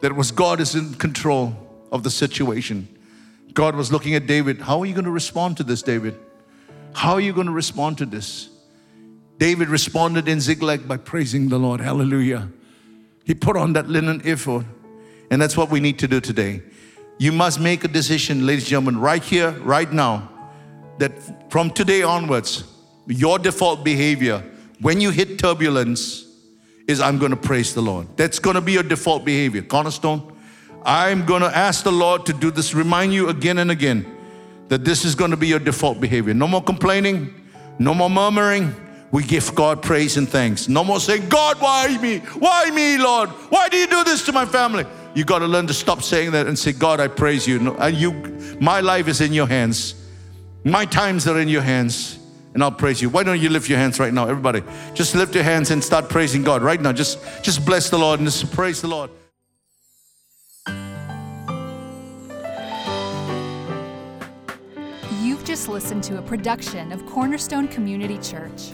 that 0.00 0.14
was 0.14 0.32
God 0.32 0.60
is 0.60 0.74
in 0.74 0.94
control 0.94 1.56
of 1.92 2.02
the 2.02 2.10
situation. 2.10 2.88
God 3.52 3.76
was 3.76 3.92
looking 3.92 4.14
at 4.14 4.26
David. 4.26 4.60
How 4.60 4.80
are 4.80 4.86
you 4.86 4.94
going 4.94 5.04
to 5.04 5.10
respond 5.10 5.56
to 5.58 5.62
this, 5.62 5.82
David? 5.82 6.18
How 6.94 7.14
are 7.14 7.20
you 7.20 7.32
going 7.32 7.46
to 7.46 7.52
respond 7.52 7.98
to 7.98 8.06
this? 8.06 8.48
David 9.38 9.68
responded 9.68 10.28
in 10.28 10.40
Ziklag 10.40 10.86
by 10.86 10.96
praising 10.96 11.48
the 11.48 11.58
Lord. 11.58 11.80
Hallelujah. 11.80 12.48
He 13.24 13.34
put 13.34 13.56
on 13.56 13.72
that 13.72 13.88
linen 13.88 14.20
ephod. 14.24 14.66
And 15.30 15.40
that's 15.40 15.56
what 15.56 15.70
we 15.70 15.80
need 15.80 15.98
to 16.00 16.08
do 16.08 16.20
today. 16.20 16.62
You 17.18 17.32
must 17.32 17.58
make 17.58 17.84
a 17.84 17.88
decision, 17.88 18.46
ladies 18.46 18.64
and 18.64 18.70
gentlemen, 18.70 18.98
right 19.00 19.22
here, 19.22 19.50
right 19.62 19.90
now, 19.90 20.30
that 20.98 21.50
from 21.50 21.70
today 21.70 22.02
onwards, 22.02 22.64
your 23.06 23.38
default 23.38 23.84
behavior 23.84 24.44
when 24.80 25.00
you 25.00 25.10
hit 25.10 25.38
turbulence 25.38 26.26
is 26.86 27.00
I'm 27.00 27.18
going 27.18 27.30
to 27.30 27.36
praise 27.36 27.74
the 27.74 27.80
Lord. 27.80 28.06
That's 28.16 28.38
going 28.38 28.54
to 28.54 28.60
be 28.60 28.72
your 28.72 28.82
default 28.82 29.24
behavior. 29.24 29.62
Cornerstone, 29.62 30.36
I'm 30.84 31.24
going 31.24 31.40
to 31.42 31.56
ask 31.56 31.84
the 31.84 31.92
Lord 31.92 32.26
to 32.26 32.32
do 32.32 32.50
this, 32.50 32.74
remind 32.74 33.14
you 33.14 33.28
again 33.28 33.58
and 33.58 33.70
again 33.70 34.06
that 34.68 34.84
this 34.84 35.04
is 35.04 35.14
going 35.14 35.30
to 35.30 35.36
be 35.36 35.46
your 35.46 35.58
default 35.58 36.00
behavior. 36.00 36.34
No 36.34 36.46
more 36.46 36.62
complaining, 36.62 37.34
no 37.78 37.94
more 37.94 38.10
murmuring, 38.10 38.74
we 39.14 39.22
give 39.22 39.54
God 39.54 39.80
praise 39.80 40.16
and 40.16 40.28
thanks. 40.28 40.68
No 40.68 40.82
more 40.82 40.98
saying, 40.98 41.28
God, 41.28 41.60
why 41.60 41.96
me? 41.98 42.18
Why 42.18 42.68
me, 42.70 42.98
Lord? 42.98 43.28
Why 43.48 43.68
do 43.68 43.76
you 43.76 43.86
do 43.86 44.02
this 44.02 44.26
to 44.26 44.32
my 44.32 44.44
family? 44.44 44.84
You 45.14 45.24
got 45.24 45.38
to 45.38 45.46
learn 45.46 45.68
to 45.68 45.72
stop 45.72 46.02
saying 46.02 46.32
that 46.32 46.48
and 46.48 46.58
say, 46.58 46.72
God, 46.72 46.98
I 46.98 47.06
praise 47.06 47.46
you. 47.46 47.76
And 47.76 47.96
you, 47.96 48.10
my 48.60 48.80
life 48.80 49.06
is 49.06 49.20
in 49.20 49.32
your 49.32 49.46
hands. 49.46 49.94
My 50.64 50.84
times 50.84 51.28
are 51.28 51.38
in 51.38 51.46
your 51.46 51.62
hands, 51.62 52.18
and 52.54 52.62
I'll 52.64 52.72
praise 52.72 53.00
you. 53.00 53.08
Why 53.08 53.22
don't 53.22 53.40
you 53.40 53.50
lift 53.50 53.68
your 53.68 53.78
hands 53.78 54.00
right 54.00 54.12
now, 54.12 54.26
everybody? 54.26 54.64
Just 54.94 55.14
lift 55.14 55.32
your 55.36 55.44
hands 55.44 55.70
and 55.70 55.84
start 55.84 56.08
praising 56.08 56.42
God 56.42 56.62
right 56.62 56.80
now. 56.80 56.92
Just, 56.92 57.20
just 57.44 57.64
bless 57.64 57.90
the 57.90 57.98
Lord 57.98 58.18
and 58.18 58.26
just 58.28 58.50
praise 58.50 58.80
the 58.80 58.88
Lord. 58.88 59.10
You've 65.22 65.44
just 65.44 65.68
listened 65.68 66.02
to 66.02 66.18
a 66.18 66.22
production 66.22 66.90
of 66.90 67.06
Cornerstone 67.06 67.68
Community 67.68 68.18
Church. 68.18 68.72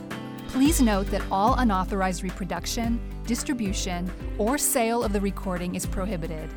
Please 0.53 0.81
note 0.81 1.07
that 1.07 1.23
all 1.31 1.55
unauthorized 1.55 2.25
reproduction, 2.25 3.01
distribution, 3.25 4.11
or 4.37 4.59
sale 4.59 5.05
of 5.05 5.13
the 5.13 5.21
recording 5.21 5.77
is 5.77 5.87
prohibited. 5.87 6.53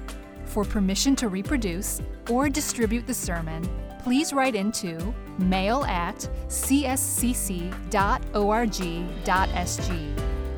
For 0.45 0.65
permission 0.65 1.15
to 1.17 1.29
reproduce 1.29 2.01
or 2.27 2.49
distribute 2.49 3.05
the 3.05 3.13
sermon, 3.13 3.69
please 4.03 4.33
write 4.33 4.55
into 4.55 5.13
mail 5.37 5.83
at 5.85 6.15
cscc.org.sg. 6.47 7.83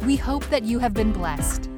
We 0.06 0.16
hope 0.16 0.46
that 0.46 0.64
you 0.64 0.80
have 0.80 0.94
been 0.94 1.12
blessed. 1.12 1.70